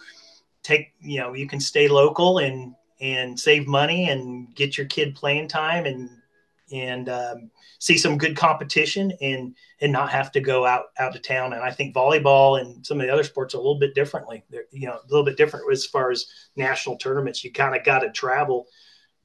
[0.64, 5.14] take you know you can stay local and and save money and get your kid
[5.14, 6.10] playing time and
[6.72, 11.22] and um, see some good competition and and not have to go out out of
[11.22, 11.52] town.
[11.52, 14.42] And I think volleyball and some of the other sports are a little bit differently.
[14.50, 17.44] They're you know a little bit different as far as national tournaments.
[17.44, 18.66] You kind of got to travel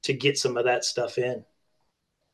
[0.04, 1.44] to get some of that stuff in.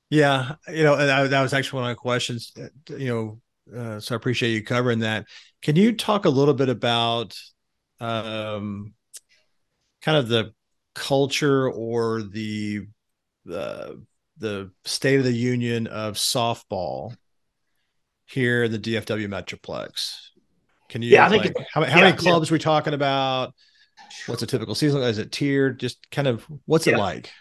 [0.10, 2.52] Yeah, you know, that, that was actually one of my questions.
[2.58, 5.26] Uh, you know, uh, so I appreciate you covering that.
[5.62, 7.36] Can you talk a little bit about
[8.00, 8.94] um,
[10.02, 10.54] kind of the
[10.94, 12.88] culture or the
[13.46, 14.02] the
[14.38, 17.16] the state of the union of softball
[18.26, 20.30] here in the DFW Metroplex?
[20.90, 21.10] Can you?
[21.10, 22.54] Yeah, I think like, how, how yeah, many clubs yeah.
[22.54, 23.54] are we talking about?
[24.28, 25.02] What's a typical season?
[25.02, 25.80] Is it tiered?
[25.80, 26.94] Just kind of what's yeah.
[26.94, 27.32] it like?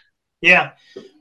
[0.45, 0.71] Yeah,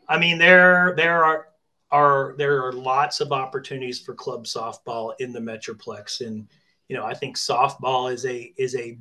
[0.07, 1.49] I mean there there are
[1.91, 6.47] are there are lots of opportunities for club softball in the Metroplex, and
[6.89, 8.99] you know I think softball is a is a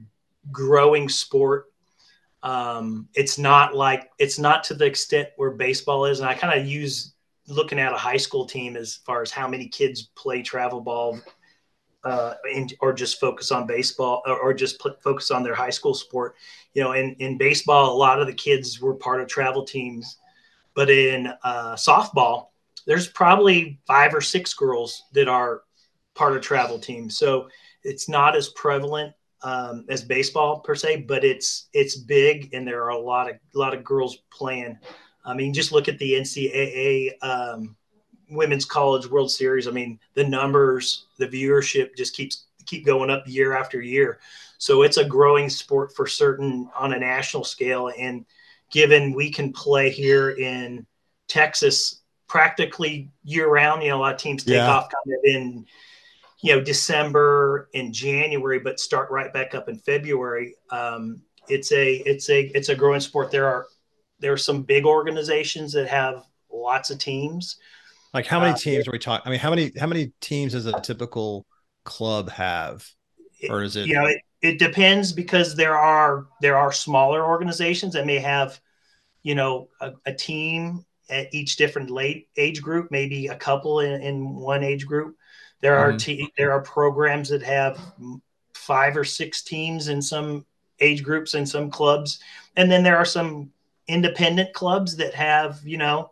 [0.50, 1.74] growing sport.
[2.42, 6.58] Um, it's not like it's not to the extent where baseball is, and I kind
[6.58, 7.14] of use
[7.48, 11.20] looking at a high school team as far as how many kids play travel ball
[12.04, 15.94] uh, in, or just focus on baseball or, or just focus on their high school
[15.94, 16.36] sport.
[16.74, 20.18] You know, in, in baseball, a lot of the kids were part of travel teams,
[20.74, 22.48] but in uh, softball,
[22.86, 25.62] there's probably five or six girls that are
[26.16, 27.18] part of travel teams.
[27.18, 27.48] So
[27.84, 32.84] it's not as prevalent um, as baseball per se, but it's it's big, and there
[32.84, 34.78] are a lot of a lot of girls playing.
[35.26, 37.76] I mean, just look at the NCAA um,
[38.34, 39.68] women's college World Series.
[39.68, 44.20] I mean, the numbers, the viewership just keeps keep going up year after year.
[44.58, 47.92] So it's a growing sport for certain on a national scale.
[47.98, 48.26] And
[48.72, 50.86] given we can play here in
[51.28, 54.70] Texas practically year round, you know, a lot of teams take yeah.
[54.70, 55.66] off kind of in
[56.42, 60.56] you know December and January, but start right back up in February.
[60.70, 63.32] Um, it's a it's a it's a growing sport.
[63.32, 63.66] There are
[64.20, 67.58] there are some big organizations that have lots of teams.
[68.14, 69.28] Like how many uh, teams are we talking?
[69.28, 71.46] I mean, how many how many teams does a typical
[71.84, 72.88] club have,
[73.50, 73.88] or is it?
[73.88, 78.60] You know, it, it depends because there are there are smaller organizations that may have,
[79.24, 84.02] you know, a, a team at each different late age group, maybe a couple in,
[84.02, 85.16] in one age group.
[85.62, 86.26] There are mm-hmm.
[86.38, 87.80] there are programs that have
[88.54, 90.46] five or six teams in some
[90.80, 92.20] age groups and some clubs,
[92.58, 93.52] and then there are some
[93.88, 96.12] independent clubs that have you know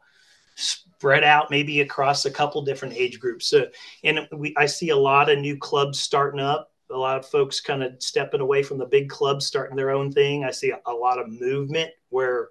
[1.01, 3.47] spread out maybe across a couple different age groups.
[3.47, 3.65] So,
[4.03, 6.71] and we I see a lot of new clubs starting up.
[6.91, 10.11] A lot of folks kind of stepping away from the big clubs, starting their own
[10.11, 10.43] thing.
[10.43, 12.49] I see a, a lot of movement where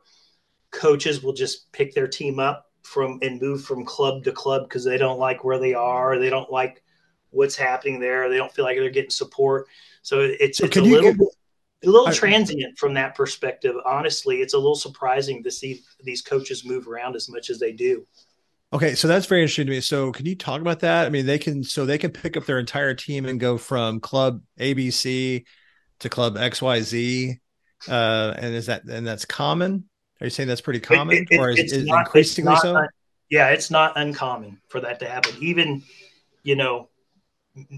[0.73, 4.83] coaches will just pick their team up from and move from club to club because
[4.83, 6.19] they don't like where they are.
[6.19, 6.83] They don't like
[7.31, 8.29] what's happening there.
[8.29, 9.69] They don't feel like they're getting support.
[10.03, 11.21] So it's so it's a little get,
[11.85, 13.77] a little I, transient from that perspective.
[13.85, 17.71] Honestly, it's a little surprising to see these coaches move around as much as they
[17.71, 18.05] do.
[18.73, 19.81] Okay, so that's very interesting to me.
[19.81, 21.07] So can you talk about that?
[21.07, 23.99] I mean, they can so they can pick up their entire team and go from
[23.99, 25.45] club ABC
[26.01, 27.39] to club XYZ.
[27.89, 29.89] Uh, and is that and that's common?
[30.21, 32.87] Are you saying that's pretty common, it, it, or is, it not, increasingly so?
[33.31, 35.35] Yeah, it's not uncommon for that to happen.
[35.41, 35.83] Even,
[36.43, 36.91] you know,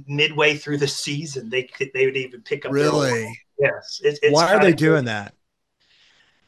[0.09, 2.73] midway through the season, they could they would even pick up.
[2.73, 3.39] Really?
[3.59, 4.01] Yes.
[4.03, 5.35] It, Why are they doing that?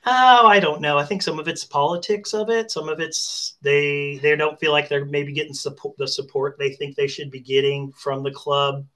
[0.07, 0.99] Oh, I don't know.
[0.99, 2.71] I think some of it's politics of it.
[2.71, 6.73] Some of it's they they don't feel like they're maybe getting support the support they
[6.73, 8.87] think they should be getting from the club,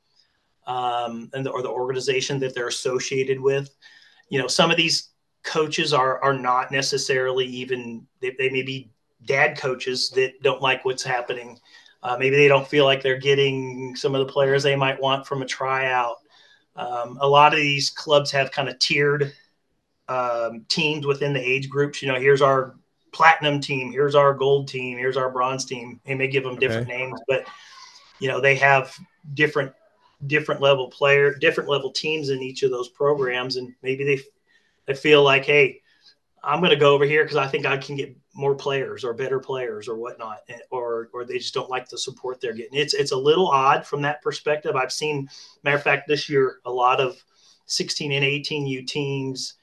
[0.67, 3.75] um, and the, or the organization that they're associated with.
[4.29, 5.11] You know, some of these
[5.45, 8.91] coaches are are not necessarily even they, they may be
[9.25, 11.59] dad coaches that don't like what's happening
[12.03, 15.27] uh, maybe they don't feel like they're getting some of the players they might want
[15.27, 16.17] from a tryout.
[16.77, 19.33] Um, a lot of these clubs have kind of tiered
[20.09, 22.03] um, teams within the age groups.
[22.03, 22.75] You know, here's our
[23.13, 26.01] platinum team, here's our gold team, here's our bronze team.
[26.05, 26.99] They may give them different okay.
[26.99, 27.45] names, but
[28.21, 28.97] you know they have
[29.35, 29.73] different
[30.27, 34.21] different level player, different level teams in each of those programs, and maybe they
[34.87, 35.81] they feel like, hey,
[36.43, 39.13] I'm going to go over here because I think I can get more players or
[39.13, 42.79] better players or whatnot, eh, or or they just don't like the support they're getting.
[42.79, 44.77] It's it's a little odd from that perspective.
[44.77, 45.29] I've seen,
[45.63, 47.23] matter of fact, this year a lot of
[47.67, 49.55] 16 and 18U teams,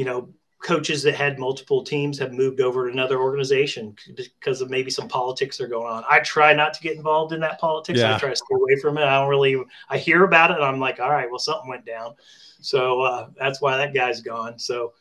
[0.00, 0.30] you know,
[0.62, 5.08] coaches that had multiple teams have moved over to another organization because of maybe some
[5.08, 6.04] politics are going on.
[6.08, 7.98] I try not to get involved in that politics.
[7.98, 8.14] Yeah.
[8.14, 9.04] I try to stay away from it.
[9.04, 9.54] I don't really.
[9.90, 12.14] I hear about it, and I'm like, all right, well, something went down,
[12.60, 14.58] so uh, that's why that guy's gone.
[14.58, 14.94] So.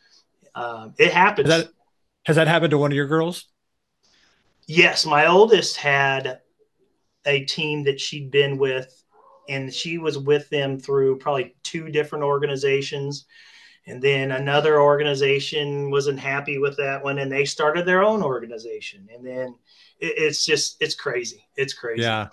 [0.55, 1.47] Um, it happens.
[1.47, 1.69] That,
[2.25, 3.45] has that happened to one of your girls?
[4.67, 6.41] Yes, my oldest had
[7.25, 9.03] a team that she'd been with,
[9.47, 13.25] and she was with them through probably two different organizations.
[13.89, 19.07] And then another organization wasn't happy with that one, and they started their own organization.
[19.13, 19.55] And then
[19.99, 21.43] it, it's just it's crazy.
[21.55, 22.03] It's crazy.
[22.03, 22.27] Yeah,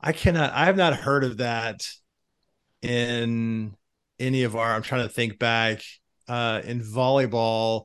[0.00, 0.52] I cannot.
[0.52, 1.86] I have not heard of that
[2.82, 3.74] in
[4.18, 4.74] any of our.
[4.74, 5.82] I'm trying to think back
[6.28, 7.84] uh, in volleyball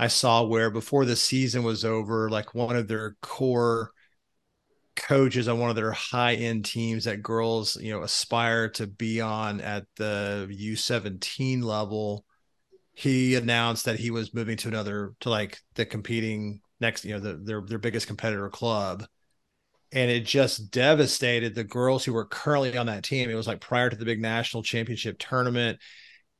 [0.00, 3.90] I saw where before the season was over, like one of their core
[4.96, 9.20] coaches on one of their high end teams that girls, you know, aspire to be
[9.20, 12.24] on at the U17 level,
[13.00, 17.20] he announced that he was moving to another to like the competing next, you know,
[17.20, 19.06] the, their their biggest competitor club.
[19.90, 23.30] And it just devastated the girls who were currently on that team.
[23.30, 25.78] It was like prior to the big national championship tournament.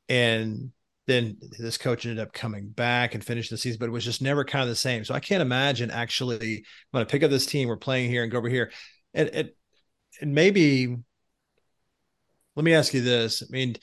[0.07, 0.71] And
[1.07, 4.21] then this coach ended up coming back and finishing the season, but it was just
[4.21, 5.03] never kind of the same.
[5.03, 7.67] So I can't imagine actually I'm going to pick up this team.
[7.67, 8.71] We're playing here and go over here.
[9.15, 9.49] And, and,
[10.21, 10.95] and maybe
[12.55, 13.41] let me ask you this.
[13.41, 13.75] I mean,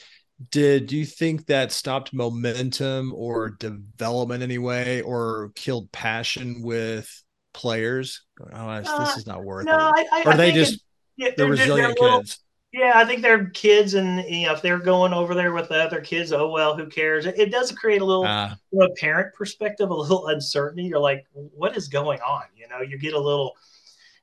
[0.50, 7.22] did do you think that stopped momentum or development anyway, or killed passion with
[7.52, 8.22] players?
[8.52, 10.06] Oh, this uh, is not worth no, it.
[10.12, 10.80] I, I, or are they just it,
[11.16, 12.38] yeah, the resilient kids?
[12.72, 15.82] Yeah, I think they're kids, and you know, if they're going over there with the
[15.82, 17.24] other kids, oh well, who cares?
[17.24, 20.84] It, it does create a little, uh, from a parent perspective, a little uncertainty.
[20.84, 22.42] You're like, what is going on?
[22.54, 23.56] You know, you get a little,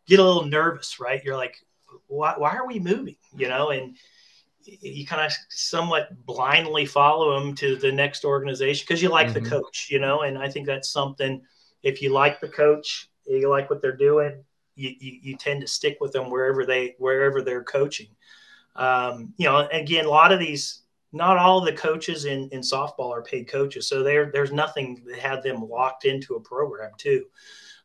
[0.07, 1.23] get a little nervous, right?
[1.23, 1.57] You're like,
[2.05, 3.17] why, why are we moving?
[3.35, 3.97] You know, and
[4.65, 9.43] you kind of somewhat blindly follow them to the next organization because you like mm-hmm.
[9.43, 10.21] the coach, you know.
[10.21, 11.41] And I think that's something.
[11.83, 14.43] If you like the coach, you like what they're doing,
[14.75, 18.07] you, you, you tend to stick with them wherever they wherever they're coaching.
[18.75, 20.81] Um, you know, again, a lot of these,
[21.13, 25.19] not all the coaches in, in softball are paid coaches, so there there's nothing that
[25.19, 27.25] had them locked into a program too.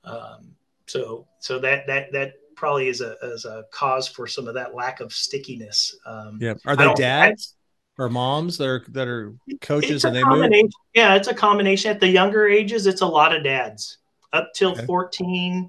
[0.04, 0.54] Um,
[0.86, 4.74] so so that that that probably is a as a cause for some of that
[4.74, 5.96] lack of stickiness.
[6.06, 7.56] Um, yeah, are they dads?
[7.98, 10.50] or moms that are that are coaches and they move?
[10.94, 11.90] Yeah, it's a combination.
[11.90, 13.98] At the younger ages, it's a lot of dads.
[14.32, 14.86] Up till okay.
[14.86, 15.68] 14,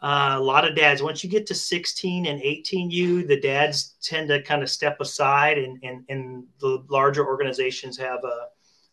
[0.00, 1.02] uh, a lot of dads.
[1.02, 5.00] Once you get to 16 and 18, you the dads tend to kind of step
[5.00, 8.46] aside, and and, and the larger organizations have a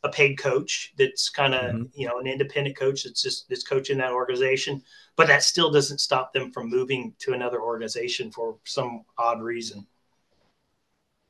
[0.04, 1.84] a paid coach that's kind of mm-hmm.
[1.94, 4.82] you know an independent coach that's just that's coaching that organization
[5.18, 9.86] but that still doesn't stop them from moving to another organization for some odd reason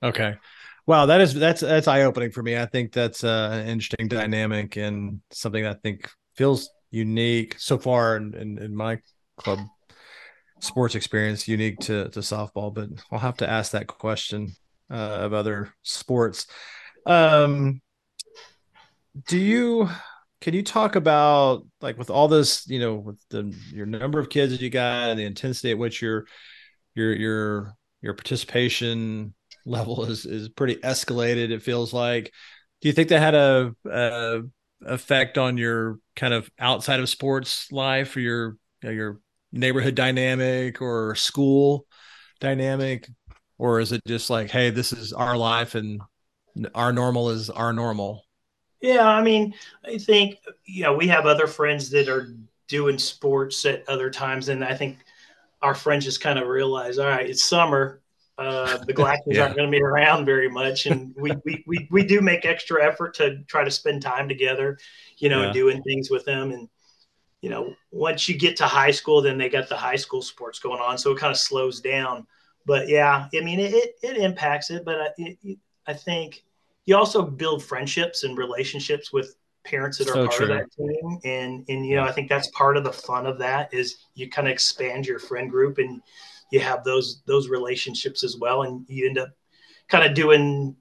[0.04, 0.36] okay
[0.88, 2.58] Wow, that is that's that's eye opening for me.
[2.58, 8.16] I think that's uh, an interesting dynamic and something I think feels unique so far
[8.16, 9.02] in, in, in, my
[9.36, 9.60] club
[10.62, 12.74] sports experience, unique to to softball.
[12.74, 14.56] But I'll have to ask that question
[14.90, 16.48] uh, of other sports.
[17.06, 17.82] Um,
[19.28, 19.90] do you
[20.42, 24.30] can you talk about like with all this, you know, with the your number of
[24.30, 26.26] kids that you got and the intensity at which your
[26.96, 29.34] your your your participation
[29.66, 31.52] level is is pretty escalated.
[31.52, 32.32] It feels like.
[32.82, 34.42] Do you think that had a, a
[34.86, 39.20] effect on your kind of outside of sports life, or your you know, your
[39.52, 41.88] neighborhood dynamic, or school
[42.40, 43.10] dynamic,
[43.58, 46.02] or is it just like, hey, this is our life and
[46.76, 48.27] our normal is our normal?
[48.82, 49.54] Yeah, I mean,
[49.84, 52.34] I think you know we have other friends that are
[52.68, 55.00] doing sports at other times, and I think
[55.62, 58.02] our friends just kind of realize, all right, it's summer.
[58.38, 59.44] Uh, the Glatches yeah.
[59.44, 62.86] aren't going to be around very much, and we, we, we we do make extra
[62.86, 64.78] effort to try to spend time together,
[65.18, 65.54] you know, yeah.
[65.54, 66.52] doing things with them.
[66.52, 66.70] And
[67.42, 70.60] you know, once you get to high school, then they got the high school sports
[70.60, 72.28] going on, so it kind of slows down.
[72.68, 75.58] But yeah, I mean, it it impacts it, but I, it,
[75.88, 76.44] I think
[76.88, 80.46] you also build friendships and relationships with parents that are so part true.
[80.46, 81.20] of that team.
[81.24, 84.30] And and you know i think that's part of the fun of that is you
[84.30, 86.02] kind of expand your friend group and
[86.52, 89.30] you have those those relationships as well, and you end up
[89.88, 90.76] kind of doing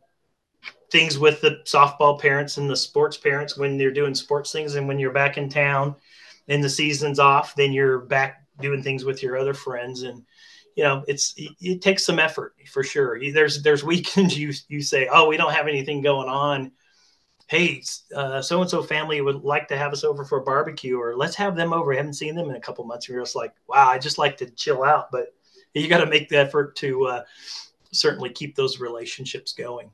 [0.92, 4.86] things with the softball parents and the sports parents when they're doing sports things, and
[4.86, 5.96] when you're back in town
[6.48, 10.02] and the season's off, then you're back doing things with your other friends.
[10.02, 10.24] And
[10.76, 14.80] you know it's it, it takes some effort for sure there's there's weekends you you
[14.80, 16.70] say oh we don't have anything going on
[17.48, 21.16] hey so and so family would like to have us over for a barbecue or
[21.16, 23.36] let's have them over I haven't seen them in a couple months and you're just
[23.36, 25.32] like wow i just like to chill out but
[25.80, 27.22] you got to make the effort to uh,
[27.92, 29.90] certainly keep those relationships going.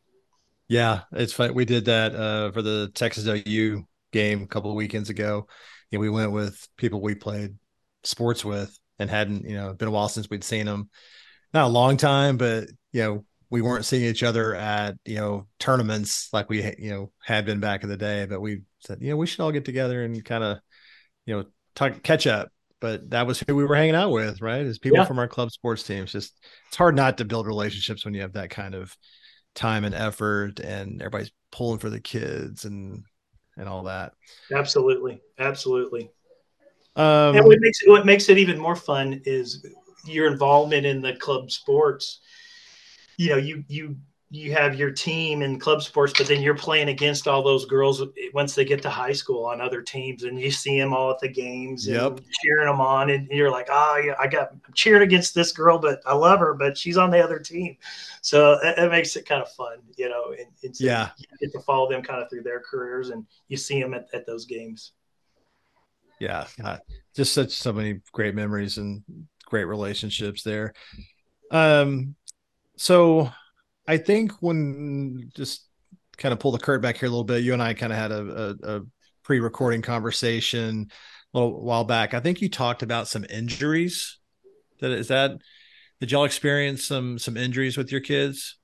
[0.69, 1.55] Yeah, it's fun.
[1.55, 5.47] We did that uh, for the Texas OU game a couple of weekends ago.
[5.91, 7.57] Know, we went with people we played
[8.05, 10.89] sports with and hadn't, you know, been a while since we'd seen them.
[11.53, 15.47] Not a long time, but you know, we weren't seeing each other at you know
[15.59, 18.27] tournaments like we you know had been back in the day.
[18.27, 20.59] But we said, you know, we should all get together and kind of
[21.27, 21.45] you know
[21.75, 22.51] talk catch up
[22.83, 24.67] but that was who we were hanging out with, right?
[24.67, 25.05] Is people yeah.
[25.05, 26.11] from our club sports teams.
[26.11, 26.37] Just
[26.67, 28.95] it's hard not to build relationships when you have that kind of
[29.55, 33.05] time and effort and everybody's pulling for the kids and
[33.57, 34.15] and all that.
[34.53, 35.23] Absolutely.
[35.39, 36.11] Absolutely.
[36.97, 39.67] Um, and what makes it what makes it even more fun is
[40.05, 42.21] your involvement in the club sports.
[43.17, 43.97] You know, you you
[44.33, 48.03] you have your team in club sports, but then you're playing against all those girls
[48.33, 51.19] once they get to high school on other teams, and you see them all at
[51.19, 52.13] the games yep.
[52.13, 55.53] and cheering them on, and you're like, oh, yeah, I got I'm cheering against this
[55.53, 57.77] girl, but I love her, but she's on the other team,
[58.23, 60.33] so it, it makes it kind of fun, you know.
[60.39, 63.27] And, and so yeah, you get to follow them kind of through their careers, and
[63.49, 64.93] you see them at, at those games.
[66.23, 66.47] Yeah,
[67.17, 69.03] just such so many great memories and
[69.45, 70.73] great relationships there.
[71.51, 72.15] Um,
[72.77, 73.29] so
[73.89, 75.67] I think when just
[76.19, 77.99] kind of pull the curtain back here a little bit, you and I kind of
[77.99, 78.81] had a, a, a
[79.25, 80.93] pre-recording conversation
[81.35, 82.15] a little while back.
[82.15, 84.19] I think you talked about some injuries.
[84.79, 85.33] That is that
[85.99, 88.59] did y'all experience some some injuries with your kids?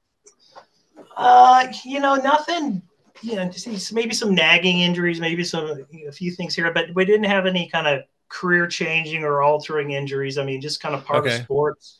[1.17, 2.83] Uh, you know, nothing.
[3.23, 3.51] You know,
[3.93, 7.69] maybe some nagging injuries, maybe some a few things here, but we didn't have any
[7.69, 10.39] kind of career changing or altering injuries.
[10.39, 11.37] I mean, just kind of part okay.
[11.37, 11.99] of sports.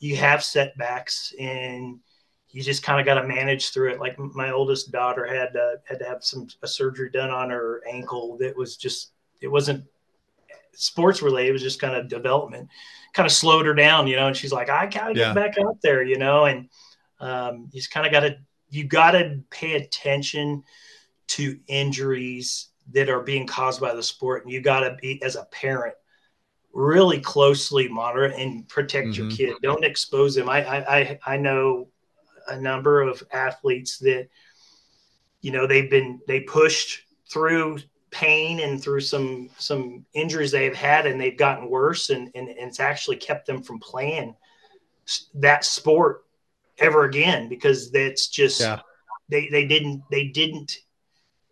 [0.00, 2.00] You have setbacks, and
[2.50, 4.00] you just kind of got to manage through it.
[4.00, 7.82] Like my oldest daughter had uh, had to have some a surgery done on her
[7.86, 9.84] ankle that was just it wasn't
[10.72, 11.50] sports related.
[11.50, 12.68] It was just kind of development,
[13.12, 14.28] kind of slowed her down, you know.
[14.28, 15.32] And she's like, I gotta get yeah.
[15.34, 16.44] back out there, you know.
[16.44, 16.68] And
[17.20, 18.36] um, you just kind of got to
[18.68, 20.62] you got to pay attention
[21.28, 25.36] to injuries that are being caused by the sport, and you got to be as
[25.36, 25.94] a parent
[26.72, 29.28] really closely monitor and protect mm-hmm.
[29.28, 29.54] your kid.
[29.62, 30.48] Don't expose them.
[30.48, 31.88] I, I I know
[32.48, 34.28] a number of athletes that
[35.40, 37.78] you know they've been they pushed through
[38.10, 42.68] pain and through some some injuries they've had and they've gotten worse and, and, and
[42.68, 44.34] it's actually kept them from playing
[45.34, 46.25] that sport
[46.78, 48.80] ever again because that's just yeah.
[49.28, 50.78] they they didn't they didn't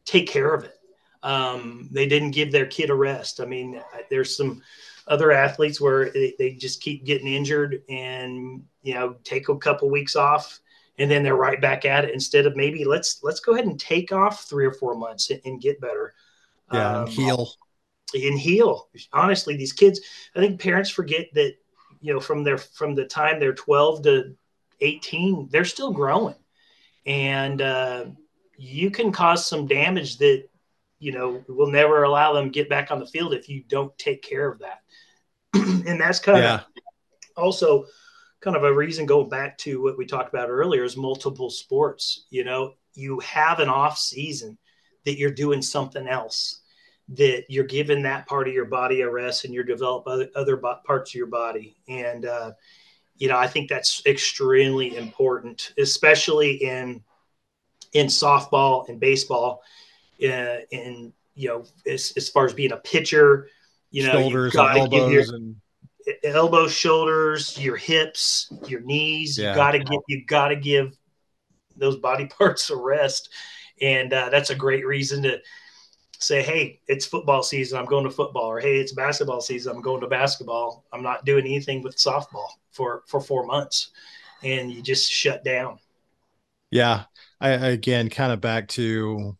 [0.04, 0.76] take care of it.
[1.22, 3.40] Um, they didn't give their kid a rest.
[3.40, 4.62] I mean there's some
[5.06, 9.90] other athletes where they, they just keep getting injured and you know take a couple
[9.90, 10.60] weeks off
[10.98, 13.78] and then they're right back at it instead of maybe let's let's go ahead and
[13.78, 16.14] take off three or four months and, and get better.
[16.72, 17.50] Yeah um, heal.
[18.14, 18.88] and heal.
[19.12, 20.00] Honestly these kids
[20.36, 21.54] i think parents forget that
[22.00, 24.36] you know from their from the time they're 12 to
[24.84, 26.36] 18 they're still growing.
[27.06, 28.06] And uh,
[28.56, 30.44] you can cause some damage that
[30.98, 33.96] you know will never allow them to get back on the field if you don't
[33.98, 34.80] take care of that.
[35.86, 36.54] And that's kind yeah.
[36.54, 36.64] of
[37.36, 37.84] also
[38.40, 42.26] kind of a reason going back to what we talked about earlier is multiple sports
[42.30, 42.74] you know.
[42.96, 44.56] You have an off season
[45.04, 46.60] that you're doing something else
[47.08, 50.56] that you're giving that part of your body a rest and you're develop other, other
[50.56, 51.76] parts of your body.
[51.88, 52.52] And uh,
[53.16, 57.02] you know i think that's extremely important especially in
[57.92, 59.62] in softball and baseball
[60.22, 63.48] uh, in you know as, as far as being a pitcher
[63.90, 65.56] you know shoulders elbows your, and
[66.24, 69.50] elbows shoulders your hips your knees yeah.
[69.50, 70.96] you got to get you got to give
[71.76, 73.30] those body parts a rest
[73.80, 75.38] and uh, that's a great reason to
[76.24, 79.82] say, hey, it's football season, I'm going to football, or hey, it's basketball season, I'm
[79.82, 80.84] going to basketball.
[80.92, 83.90] I'm not doing anything with softball for for four months,
[84.42, 85.78] and you just shut down.
[86.70, 87.04] Yeah,
[87.40, 89.36] I again kind of back to,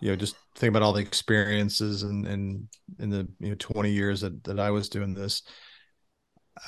[0.00, 2.68] you know, just think about all the experiences and and
[2.98, 5.42] in the you know 20 years that that I was doing this.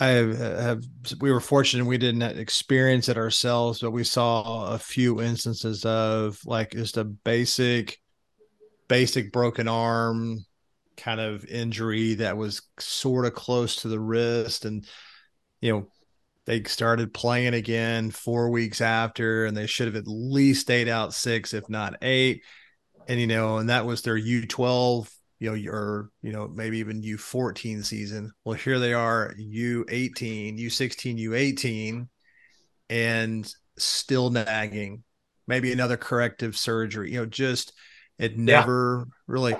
[0.01, 0.83] I have
[1.21, 6.41] we were fortunate we didn't experience it ourselves, but we saw a few instances of
[6.45, 8.01] like just a basic
[8.89, 10.45] basic broken arm
[10.97, 14.87] kind of injury that was sort of close to the wrist and
[15.61, 15.89] you know
[16.47, 21.13] they started playing again four weeks after and they should have at least stayed out
[21.13, 22.43] six if not eight.
[23.09, 27.03] And you know and that was their u12 you know or you know maybe even
[27.03, 28.33] u14 season.
[28.45, 32.09] Well here they are u18 u16 u18
[32.89, 35.03] and still nagging.
[35.49, 37.73] Maybe another corrective surgery you know just
[38.19, 39.13] it never yeah.
[39.27, 39.57] really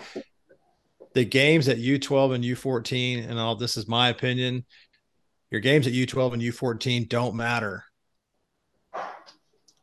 [1.15, 4.67] the games at U12 and U14, and all this is my opinion.
[5.51, 7.85] Your games at U12 and U14 don't matter.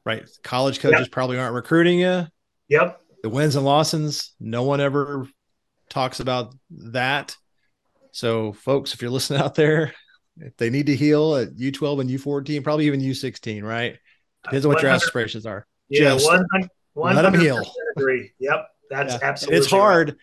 [0.06, 0.30] Right.
[0.44, 1.12] College coaches yep.
[1.12, 2.28] probably aren't recruiting you.
[2.68, 3.02] Yep.
[3.24, 5.28] The wins and losses, no one ever
[5.90, 7.36] talks about that.
[8.12, 9.94] So, folks, if you're listening out there,
[10.38, 13.98] if they need to heal at U12 and U14, probably even U16, right?
[14.44, 15.66] Depends on what your aspirations are.
[15.90, 17.64] Yeah, Just, 100, let them heal.
[17.98, 18.32] Agree.
[18.40, 19.20] Yep, that's yeah.
[19.22, 19.58] absolutely.
[19.58, 20.10] It's hard.
[20.10, 20.18] Right.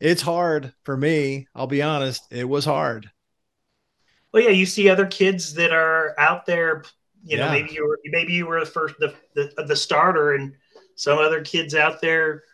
[0.00, 1.46] It's hard for me.
[1.54, 2.22] I'll be honest.
[2.30, 3.10] It was hard.
[4.32, 6.84] Well, yeah, you see other kids that are out there.
[7.22, 7.52] You know, yeah.
[7.52, 10.54] maybe you were maybe you were the first the, the the starter, and
[10.94, 12.44] some other kids out there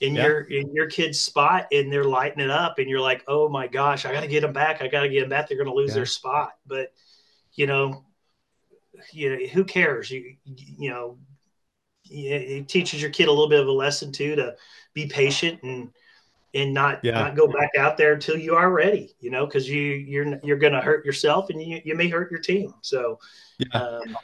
[0.00, 0.26] in yeah.
[0.26, 3.66] your in your kid's spot, and they're lighting it up, and you're like, oh my
[3.66, 4.82] gosh, I got to get them back.
[4.82, 5.48] I got to get them back.
[5.48, 6.92] They're going to lose their spot, but
[7.52, 8.04] you know,
[9.12, 10.10] you know, who cares?
[10.10, 11.18] You you know,
[12.10, 14.54] it teaches your kid a little bit of a lesson too to
[14.94, 15.90] be patient and
[16.54, 17.12] and not yeah.
[17.12, 20.56] not go back out there until you are ready you know because you you're you're
[20.56, 23.18] going to hurt yourself and you, you may hurt your team so
[23.58, 23.80] yeah.
[23.80, 24.16] Um,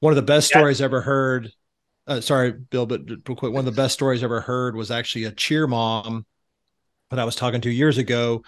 [0.00, 0.58] one of the best yeah.
[0.58, 1.50] stories ever heard
[2.06, 5.24] uh, sorry bill but real quick one of the best stories ever heard was actually
[5.24, 6.26] a cheer mom
[7.10, 8.42] that i was talking to years ago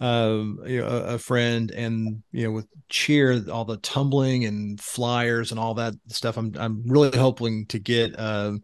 [0.00, 4.78] um, you know, a, a, friend and you know with cheer all the tumbling and
[4.78, 8.60] flyers and all that stuff i'm i'm really hoping to get um,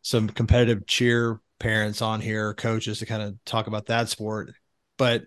[0.00, 4.52] some competitive cheer parents on here coaches to kind of talk about that sport.
[4.98, 5.22] But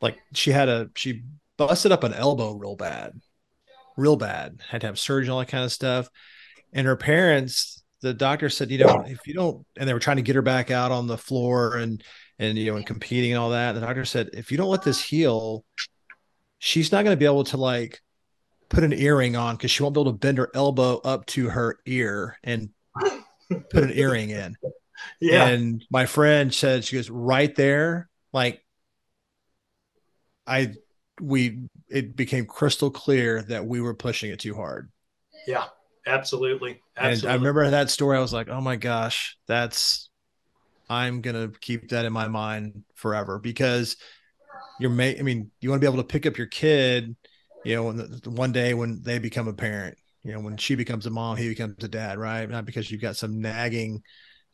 [0.00, 1.24] like she had a she
[1.58, 3.12] busted up an elbow real bad
[3.96, 6.08] real bad had to have surgery all that kind of stuff.
[6.72, 10.16] And her parents the doctor said you know if you don't and they were trying
[10.16, 12.02] to get her back out on the floor and
[12.40, 14.82] and you know and competing and all that the doctor said if you don't let
[14.82, 15.64] this heal
[16.58, 18.00] she's not going to be able to like
[18.68, 21.48] put an earring on because she won't be able to bend her elbow up to
[21.48, 22.70] her ear and
[23.70, 24.56] put an earring in.
[25.18, 25.46] Yeah.
[25.46, 28.62] And my friend said she goes right there like
[30.46, 30.74] i
[31.22, 34.90] we it became crystal clear that we were pushing it too hard.
[35.46, 35.64] Yeah
[36.06, 37.28] absolutely, absolutely.
[37.28, 40.09] and i remember that story i was like oh my gosh that's
[40.90, 43.96] I'm gonna keep that in my mind forever because
[44.80, 47.14] you're may I mean, you want to be able to pick up your kid,
[47.64, 50.74] you know, the, the one day when they become a parent, you know, when she
[50.74, 52.48] becomes a mom, he becomes a dad, right?
[52.50, 54.02] Not because you've got some nagging,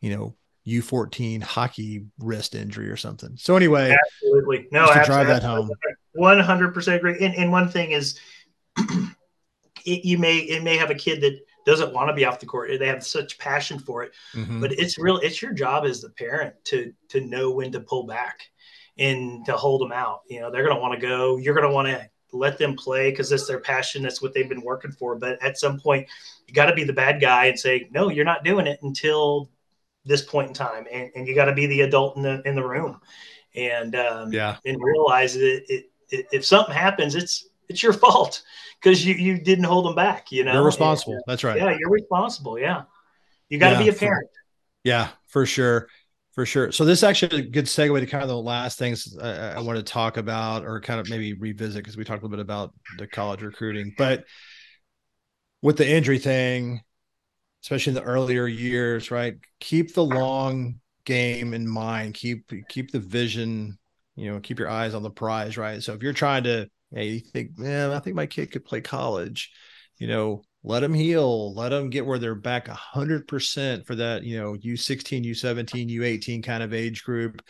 [0.03, 3.37] you know, U14 hockey wrist injury or something.
[3.37, 4.69] So anyway, absolutely.
[4.71, 5.71] No, to drive that home.
[6.19, 7.17] 100% agree.
[7.21, 8.19] And, and one thing is
[8.77, 12.47] it, you may, it may have a kid that doesn't want to be off the
[12.47, 12.71] court.
[12.79, 14.61] They have such passion for it, mm-hmm.
[14.61, 15.19] but it's real.
[15.19, 18.41] It's your job as the parent to, to know when to pull back
[18.97, 20.21] and to hold them out.
[20.31, 22.77] You know, they're going to want to go, you're going to want to let them
[22.77, 24.03] play because it's their passion.
[24.03, 25.17] That's what they've been working for.
[25.17, 26.07] But at some point,
[26.47, 29.51] you got to be the bad guy and say, no, you're not doing it until
[30.05, 30.87] this point in time.
[30.91, 33.01] And, and you got to be the adult in the, in the room
[33.57, 38.43] and, um, yeah, and realize that it, it, if something happens, it's, it's your fault
[38.81, 41.15] because you, you didn't hold them back, you know, you're responsible.
[41.15, 41.57] And, That's right.
[41.57, 41.77] Yeah.
[41.79, 42.59] You're responsible.
[42.59, 42.83] Yeah.
[43.49, 44.29] You got to yeah, be a parent.
[44.33, 44.41] For,
[44.85, 45.89] yeah, for sure
[46.37, 46.71] for sure.
[46.71, 49.61] So this is actually a good segue to kind of the last things I, I
[49.61, 52.43] want to talk about, or kind of maybe revisit because we talked a little bit
[52.43, 53.95] about the college recruiting.
[53.97, 54.27] But
[55.63, 56.83] with the injury thing,
[57.65, 59.37] especially in the earlier years, right?
[59.61, 62.13] Keep the long game in mind.
[62.13, 63.79] Keep keep the vision.
[64.15, 65.83] You know, keep your eyes on the prize, right?
[65.83, 68.81] So if you're trying to, hey, you think, man, I think my kid could play
[68.81, 69.51] college.
[69.99, 74.39] You know, let them heal, let them get where they're back 100% for that, you
[74.39, 77.43] know, U16, U17, U18 kind of age group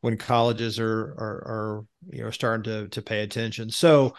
[0.00, 3.70] when colleges are are, are you know starting to to pay attention.
[3.70, 4.14] So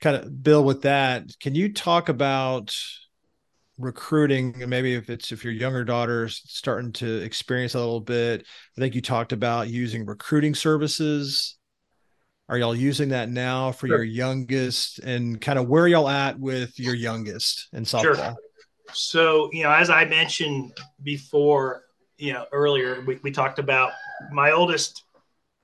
[0.00, 2.74] kind of Bill with that, can you talk about
[3.78, 8.40] recruiting and maybe if it's if your younger daughter's starting to experience a little bit
[8.74, 11.55] i think you talked about using recruiting services
[12.48, 13.96] are y'all using that now for sure.
[13.96, 18.16] your youngest and kind of where y'all at with your youngest in softball?
[18.16, 18.36] Sure.
[18.92, 20.72] So, you know, as I mentioned
[21.02, 21.82] before,
[22.18, 23.92] you know, earlier, we, we talked about
[24.30, 25.02] my oldest,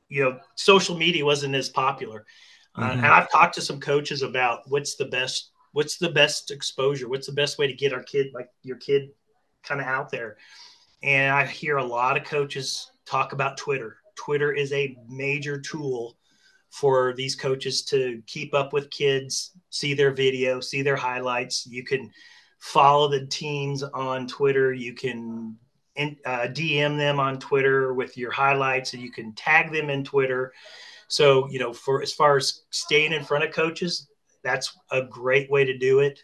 [0.08, 2.26] you know, social media wasn't as popular.
[2.74, 2.90] Uh, mm-hmm.
[2.90, 7.08] Uh, and I've talked to some coaches about what's the best, what's the best exposure?
[7.08, 9.10] What's the best way to get our kid, like your kid
[9.62, 10.36] kind of out there?
[11.04, 13.98] And I hear a lot of coaches talk about Twitter.
[14.16, 16.16] Twitter is a major tool
[16.72, 21.66] for these coaches to keep up with kids, see their video, see their highlights.
[21.66, 22.10] You can
[22.60, 24.72] follow the teams on Twitter.
[24.72, 25.58] You can
[25.98, 30.54] uh, DM them on Twitter with your highlights, and you can tag them in Twitter.
[31.08, 34.08] So, you know, for as far as staying in front of coaches,
[34.42, 36.20] that's a great way to do it.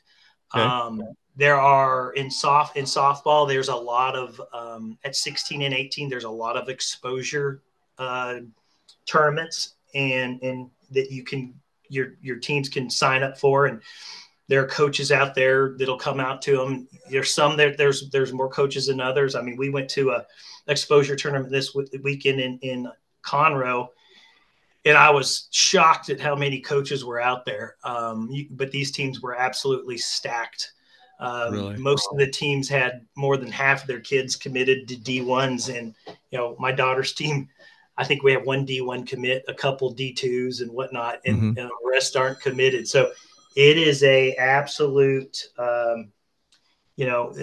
[0.54, 0.64] Okay.
[0.64, 1.02] Um,
[1.36, 3.46] there are in soft in softball.
[3.46, 6.08] There's a lot of um, at 16 and 18.
[6.08, 7.60] There's a lot of exposure
[7.98, 8.36] uh,
[9.04, 11.54] tournaments and and that you can
[11.88, 13.80] your your teams can sign up for and
[14.48, 16.88] there are coaches out there that'll come out to them.
[17.10, 17.76] There's some there.
[17.76, 19.34] There's there's more coaches than others.
[19.34, 20.26] I mean, we went to a
[20.66, 22.90] exposure tournament this weekend in in
[23.22, 23.88] Conroe,
[24.86, 27.76] and I was shocked at how many coaches were out there.
[27.84, 30.72] Um, you, but these teams were absolutely stacked.
[31.20, 31.76] Um, really?
[31.76, 35.94] Most of the teams had more than half of their kids committed to D1s, and
[36.30, 37.48] you know, my daughter's team
[37.98, 41.58] I think we have one D1 commit, a couple D2s and whatnot, and, mm-hmm.
[41.58, 42.86] and the rest aren't committed.
[42.86, 43.10] So
[43.56, 46.12] it is a absolute, um,
[46.94, 47.34] you know,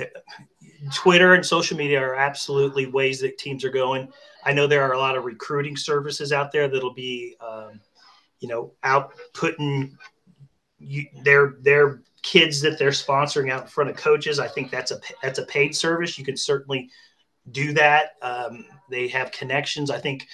[0.93, 4.07] Twitter and social media are absolutely ways that teams are going.
[4.45, 7.81] I know there are a lot of recruiting services out there that'll be, um,
[8.39, 9.97] you know, out putting
[10.79, 14.39] you, their their kids that they're sponsoring out in front of coaches.
[14.39, 16.17] I think that's a that's a paid service.
[16.17, 16.89] You can certainly
[17.51, 18.11] do that.
[18.21, 19.91] Um, they have connections.
[19.91, 20.27] I think,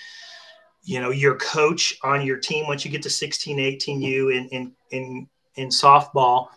[0.84, 4.72] you know, your coach on your team, once you get to 16, 18U in, in,
[4.92, 6.48] in, in softball,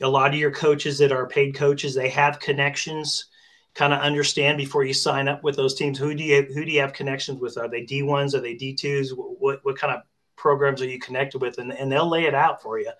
[0.00, 3.26] a lot of your coaches that are paid coaches, they have connections
[3.74, 5.98] kind of understand before you sign up with those teams.
[5.98, 7.56] Who do you, who do you have connections with?
[7.56, 8.34] Are they D1s?
[8.34, 9.10] Are they D2s?
[9.16, 10.02] What, what kind of
[10.36, 11.58] programs are you connected with?
[11.58, 12.90] And, and they'll lay it out for you.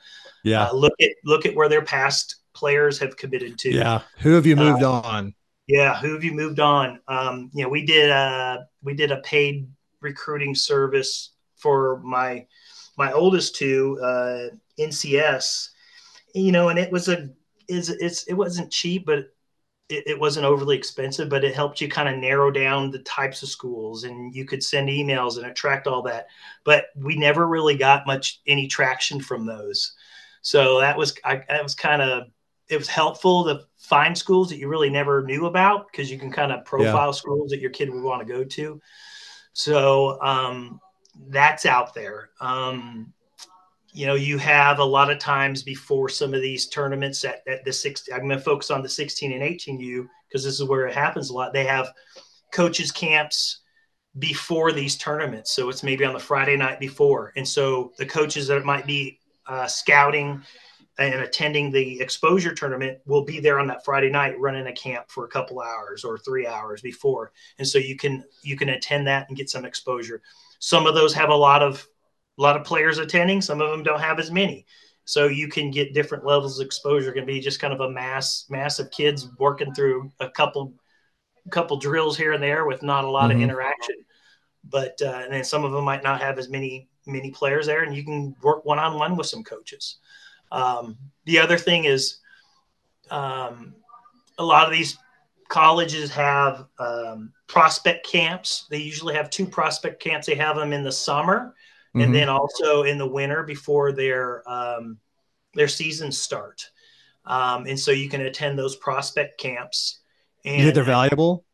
[0.44, 0.68] Yeah.
[0.68, 3.70] Uh, look at, look at where their past players have committed to.
[3.70, 4.02] Yeah.
[4.18, 5.34] Who have you moved uh, on?
[5.72, 7.00] Yeah, who have you moved on?
[7.08, 9.68] Um, you know, we did a uh, we did a paid
[10.00, 12.46] recruiting service for my
[12.98, 14.48] my oldest two uh,
[14.78, 15.70] NCS.
[16.34, 17.30] You know, and it was a
[17.68, 19.20] is it's it wasn't cheap, but
[19.90, 21.28] it, it wasn't overly expensive.
[21.28, 24.62] But it helped you kind of narrow down the types of schools, and you could
[24.64, 26.28] send emails and attract all that.
[26.64, 29.94] But we never really got much any traction from those.
[30.42, 32.28] So that was I that was kind of
[32.68, 36.30] it was helpful to find schools that you really never knew about because you can
[36.30, 37.12] kind of profile yeah.
[37.12, 38.80] schools that your kid would want to go to.
[39.52, 40.80] So um,
[41.28, 42.30] that's out there.
[42.40, 43.12] Um,
[43.92, 47.64] you know, you have a lot of times before some of these tournaments at, at
[47.64, 50.86] the 16, I'm going to focus on the 16 and 18U because this is where
[50.86, 51.52] it happens a lot.
[51.52, 51.92] They have
[52.52, 53.60] coaches camps
[54.18, 55.52] before these tournaments.
[55.52, 57.32] So it's maybe on the Friday night before.
[57.36, 60.42] And so the coaches that might be uh, scouting
[61.04, 65.10] and attending the exposure tournament will be there on that Friday night running a camp
[65.10, 67.32] for a couple hours or three hours before.
[67.58, 70.22] And so you can you can attend that and get some exposure.
[70.58, 71.86] Some of those have a lot of
[72.38, 74.66] a lot of players attending, some of them don't have as many.
[75.04, 77.10] So you can get different levels of exposure.
[77.10, 80.74] It can be just kind of a mass mass of kids working through a couple
[81.50, 83.38] couple drills here and there with not a lot mm-hmm.
[83.38, 83.96] of interaction.
[84.64, 87.82] But uh, and then some of them might not have as many many players there,
[87.82, 89.98] and you can work one on one with some coaches.
[90.52, 92.18] Um, the other thing is,
[93.10, 93.74] um,
[94.38, 94.96] a lot of these
[95.48, 98.66] colleges have um, prospect camps.
[98.70, 100.26] They usually have two prospect camps.
[100.26, 101.54] They have them in the summer,
[101.88, 102.00] mm-hmm.
[102.00, 104.98] and then also in the winter before their um,
[105.54, 106.70] their seasons start.
[107.24, 110.02] Um, and so you can attend those prospect camps
[110.44, 111.44] and you think they're valuable?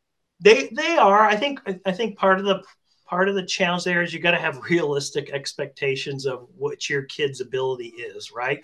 [0.40, 1.24] They they are.
[1.24, 2.62] I think I think part of the
[3.07, 7.03] part of the challenge there is you got to have realistic expectations of what your
[7.03, 8.62] kid's ability is, right?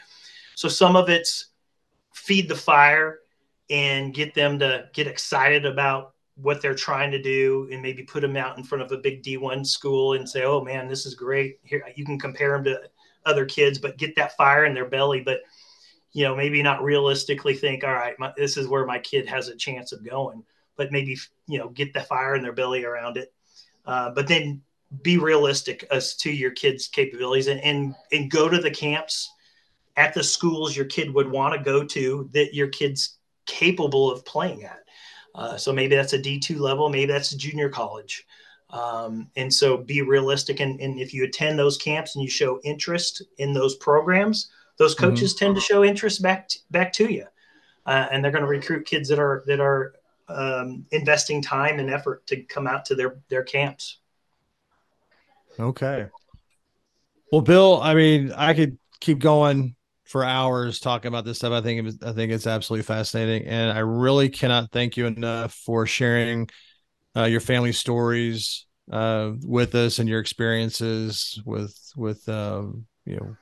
[0.55, 1.47] So some of it's
[2.13, 3.21] feed the fire
[3.71, 8.21] and get them to get excited about what they're trying to do and maybe put
[8.21, 11.15] them out in front of a big D1 school and say, "Oh man, this is
[11.15, 11.59] great.
[11.63, 12.81] Here you can compare them to
[13.25, 15.41] other kids, but get that fire in their belly, but
[16.15, 19.49] you know, maybe not realistically think, all right, my, this is where my kid has
[19.49, 20.45] a chance of going,
[20.77, 23.33] but maybe, you know, get the fire in their belly around it.
[23.85, 24.63] Uh, but then
[25.03, 29.33] be realistic as to your kid's capabilities and, and, and go to the camps
[29.97, 34.25] at the schools your kid would want to go to that your kid's capable of
[34.25, 34.81] playing at.
[35.35, 38.25] Uh, so maybe that's a D2 level, maybe that's a junior college.
[38.71, 40.61] Um, and so be realistic.
[40.61, 44.95] And, and if you attend those camps and you show interest in those programs, those
[44.95, 45.11] mm-hmm.
[45.11, 45.47] coaches mm-hmm.
[45.47, 47.27] tend to show interest back to, back to you,
[47.87, 49.95] uh, and they're going to recruit kids that are that are
[50.29, 53.99] um, investing time and effort to come out to their their camps.
[55.59, 56.07] Okay.
[57.31, 61.53] Well, Bill, I mean, I could keep going for hours talking about this stuff.
[61.53, 65.07] I think it was, I think it's absolutely fascinating, and I really cannot thank you
[65.07, 66.49] enough for sharing
[67.17, 73.37] uh, your family stories uh, with us and your experiences with with um, you know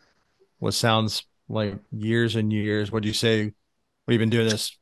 [0.59, 2.93] what sounds like years and years.
[2.93, 3.53] What do you say?
[4.07, 4.77] We've been doing this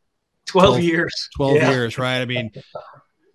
[0.46, 1.28] 12, 12 years.
[1.36, 1.70] 12 yeah.
[1.70, 2.20] years, right?
[2.20, 2.50] I mean,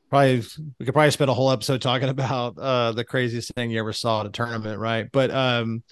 [0.09, 0.43] probably
[0.79, 3.93] we could probably spend a whole episode talking about uh, the craziest thing you ever
[3.93, 5.07] saw at a tournament, right?
[5.11, 5.83] But um,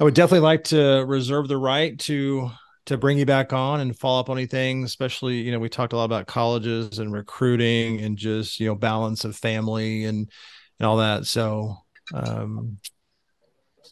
[0.00, 2.50] I would definitely like to reserve the right to
[2.86, 5.92] to bring you back on and follow up on anything, especially you know we talked
[5.92, 10.30] a lot about colleges and recruiting and just you know balance of family and
[10.78, 11.26] and all that.
[11.26, 11.76] So
[12.14, 12.78] um,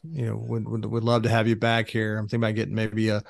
[0.05, 2.19] you know would, would would love to have you back here.
[2.19, 3.23] I'm thinking about getting maybe a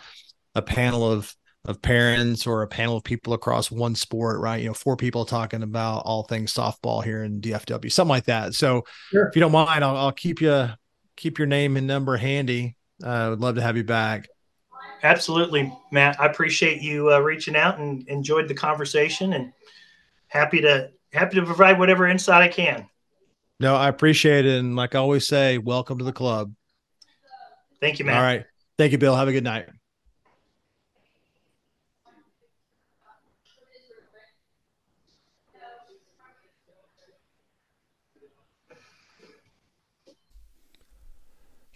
[0.54, 4.62] a panel of of parents or a panel of people across one sport, right?
[4.62, 8.54] You know, four people talking about all things softball here in DFW, something like that.
[8.54, 9.26] So, sure.
[9.26, 10.68] if you don't mind, I'll, I'll, keep you
[11.16, 12.76] keep your name and number handy.
[13.02, 14.28] Uh, I uh, would love to have you back.
[15.02, 16.20] Absolutely, Matt.
[16.20, 19.52] I appreciate you uh, reaching out and enjoyed the conversation, and
[20.28, 22.88] happy to happy to provide whatever insight I can.
[23.60, 26.52] No, I appreciate it, and like I always say, welcome to the club.
[27.80, 28.16] Thank you, man.
[28.16, 28.44] All right.
[28.78, 29.14] Thank you, Bill.
[29.14, 29.68] Have a good night.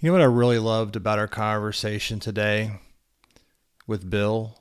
[0.03, 2.71] You know what I really loved about our conversation today
[3.87, 4.57] with Bill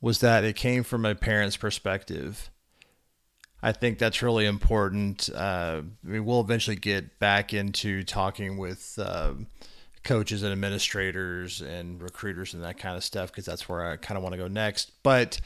[0.00, 2.48] was that it came from a parent's perspective.
[3.62, 5.28] I think that's really important.
[5.28, 9.34] Uh, I mean, we'll eventually get back into talking with uh,
[10.04, 14.16] coaches and administrators and recruiters and that kind of stuff because that's where I kind
[14.16, 14.90] of want to go next.
[15.02, 15.38] But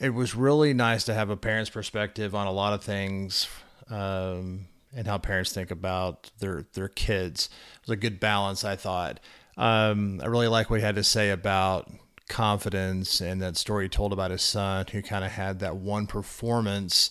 [0.00, 3.46] it was really nice to have a parent's perspective on a lot of things
[3.90, 7.48] um, and how parents think about their their kids.
[7.76, 9.20] It was a good balance, I thought.
[9.56, 11.90] Um, I really like what he had to say about
[12.28, 16.06] confidence and that story he told about his son who kind of had that one
[16.06, 17.10] performance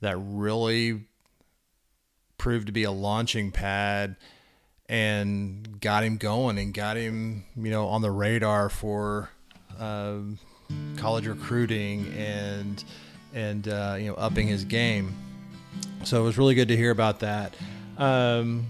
[0.00, 1.04] that really
[2.38, 4.16] proved to be a launching pad
[4.88, 9.30] and got him going and got him, you know, on the radar for
[9.78, 10.18] uh,
[10.96, 12.84] college recruiting and
[13.34, 15.14] and uh, you know upping his game.
[16.04, 17.54] So it was really good to hear about that.
[17.98, 18.66] Um,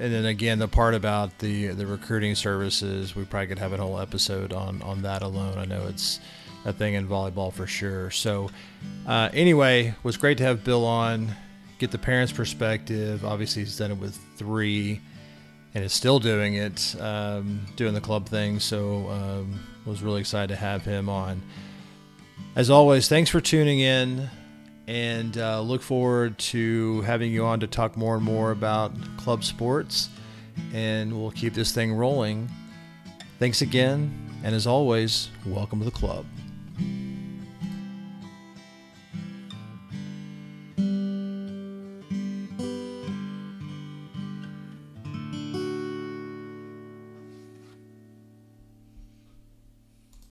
[0.00, 3.76] and then again, the part about the the recruiting services, we probably could have a
[3.76, 5.58] whole episode on on that alone.
[5.58, 6.20] I know it's
[6.64, 8.10] a thing in volleyball for sure.
[8.10, 8.50] So
[9.06, 11.34] uh, anyway, was great to have Bill on,
[11.78, 13.24] get the parents' perspective.
[13.24, 15.00] Obviously, he's done it with three
[15.74, 18.60] and is still doing it, um, doing the club thing.
[18.60, 21.42] So um, was really excited to have him on.
[22.56, 24.30] As always, thanks for tuning in.
[24.86, 29.44] And uh, look forward to having you on to talk more and more about club
[29.44, 30.08] sports.
[30.72, 32.48] And we'll keep this thing rolling.
[33.38, 34.40] Thanks again.
[34.44, 36.26] And as always, welcome to the club.